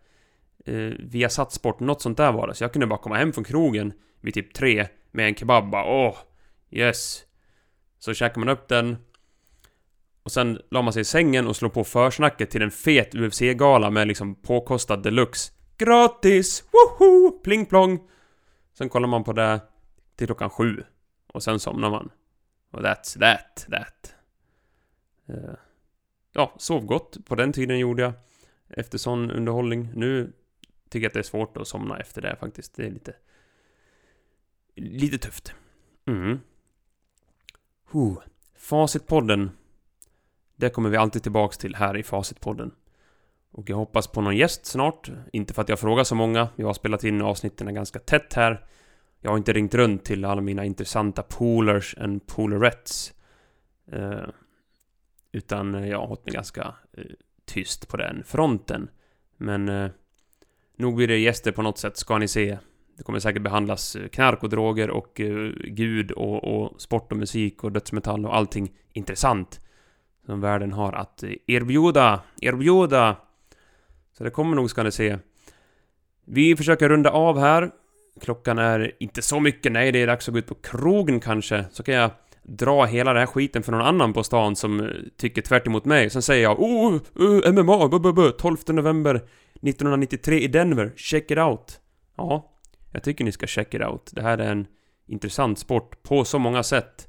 [0.65, 2.53] eh, Viasat Sport, något sånt där var det.
[2.53, 5.86] Så jag kunde bara komma hem från krogen vid typ tre med en kebab, bara
[5.86, 6.17] åh,
[6.72, 7.24] yes.
[7.99, 8.97] Så käkade man upp den,
[10.24, 13.89] och sen la man sig i sängen och slog på försnacket till en fet UFC-gala
[13.89, 15.51] med liksom påkostad deluxe.
[15.78, 16.63] Gratis!
[16.72, 17.32] Woho!
[17.43, 17.99] Pling plong!
[18.74, 19.61] Sen kollar man på det
[20.15, 20.84] till klockan sju.
[21.34, 22.09] Och sen somnar man.
[22.72, 24.13] Och that's that, that.
[25.30, 25.53] Uh,
[26.32, 27.25] ja, sov gott.
[27.25, 28.13] På den tiden gjorde jag.
[28.69, 29.89] Efter sån underhållning.
[29.95, 30.34] Nu
[30.89, 32.75] tycker jag att det är svårt att somna efter det faktiskt.
[32.75, 33.15] Det är lite...
[34.75, 35.53] Lite tufft.
[36.05, 36.39] Mm.
[37.91, 38.17] Huh.
[38.57, 39.51] Facitpodden.
[40.55, 42.71] Det kommer vi alltid tillbaks till här i Facitpodden.
[43.51, 45.11] Och jag hoppas på någon gäst snart.
[45.34, 46.49] Inte för att jag frågar så många.
[46.55, 48.65] Jag har spelat in avsnitten ganska tätt här.
[49.19, 53.13] Jag har inte ringt runt till alla mina intressanta poolers and poolerettes.
[53.91, 54.27] Eh,
[55.32, 57.03] utan eh, jag har hållit mig ganska eh,
[57.45, 58.89] tyst på den fronten.
[59.38, 59.91] Men eh,
[60.77, 62.57] nog blir det gäster på något sätt, ska ni se.
[62.97, 67.17] Det kommer säkert behandlas eh, knark och droger och eh, gud och, och sport och
[67.17, 69.61] musik och dödsmetall och allting intressant
[70.25, 73.17] som världen har att eh, erbjuda, erbjuda
[74.13, 75.17] så det kommer nog ska ni se.
[76.25, 77.71] Vi försöker runda av här.
[78.21, 81.65] Klockan är inte så mycket, nej det är dags att gå ut på krogen kanske.
[81.71, 82.11] Så kan jag
[82.43, 84.87] dra hela den här skiten för någon annan på stan som eh,
[85.17, 86.09] tycker tvärt emot mig.
[86.09, 90.47] Sen säger jag oh, eh, eh, uh, MMA, bu, bu, bu, 12 november 1993 i
[90.47, 91.79] Denver, check it out.
[92.15, 92.51] Ja,
[92.91, 94.11] jag tycker ni ska check it out.
[94.13, 94.67] Det här är en
[95.07, 97.07] intressant sport på så många sätt.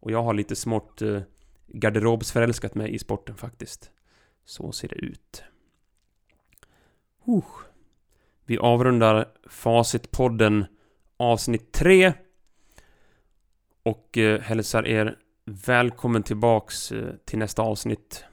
[0.00, 1.20] Och jag har lite smått uh,
[1.66, 3.90] garderobsförälskat mig i sporten faktiskt.
[4.44, 5.42] Så ser det ut.
[7.28, 7.44] Uh.
[8.46, 10.66] Vi avrundar Facitpodden
[11.16, 12.12] avsnitt 3
[13.88, 18.24] och eh, hälsar er Välkommen tillbaks eh, till nästa avsnitt.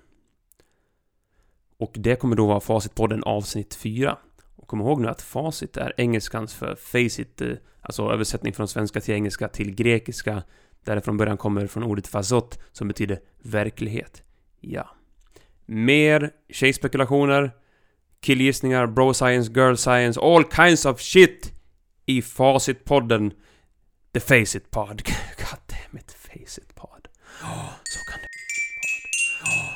[1.77, 4.17] Och det kommer då vara Facitpodden avsnitt 4.
[4.55, 7.51] Och kom ihåg nu att facit är engelskans för facit, eh,
[7.81, 10.43] alltså översättning från svenska till engelska till grekiska,
[10.83, 14.23] där det från början kommer från ordet fasot, som betyder verklighet.
[14.59, 14.89] Ja.
[15.65, 17.51] Mer tjejspekulationer,
[18.19, 21.51] killgissningar, bro science, girl science, all kinds of shit
[22.05, 23.33] i Facitpodden.
[24.15, 25.03] The Face It Pod.
[25.37, 27.09] God damn it, Face It Pod.
[27.43, 28.39] Oh, så kan det bli.
[29.41, 29.51] Pod.
[29.51, 29.74] Oh.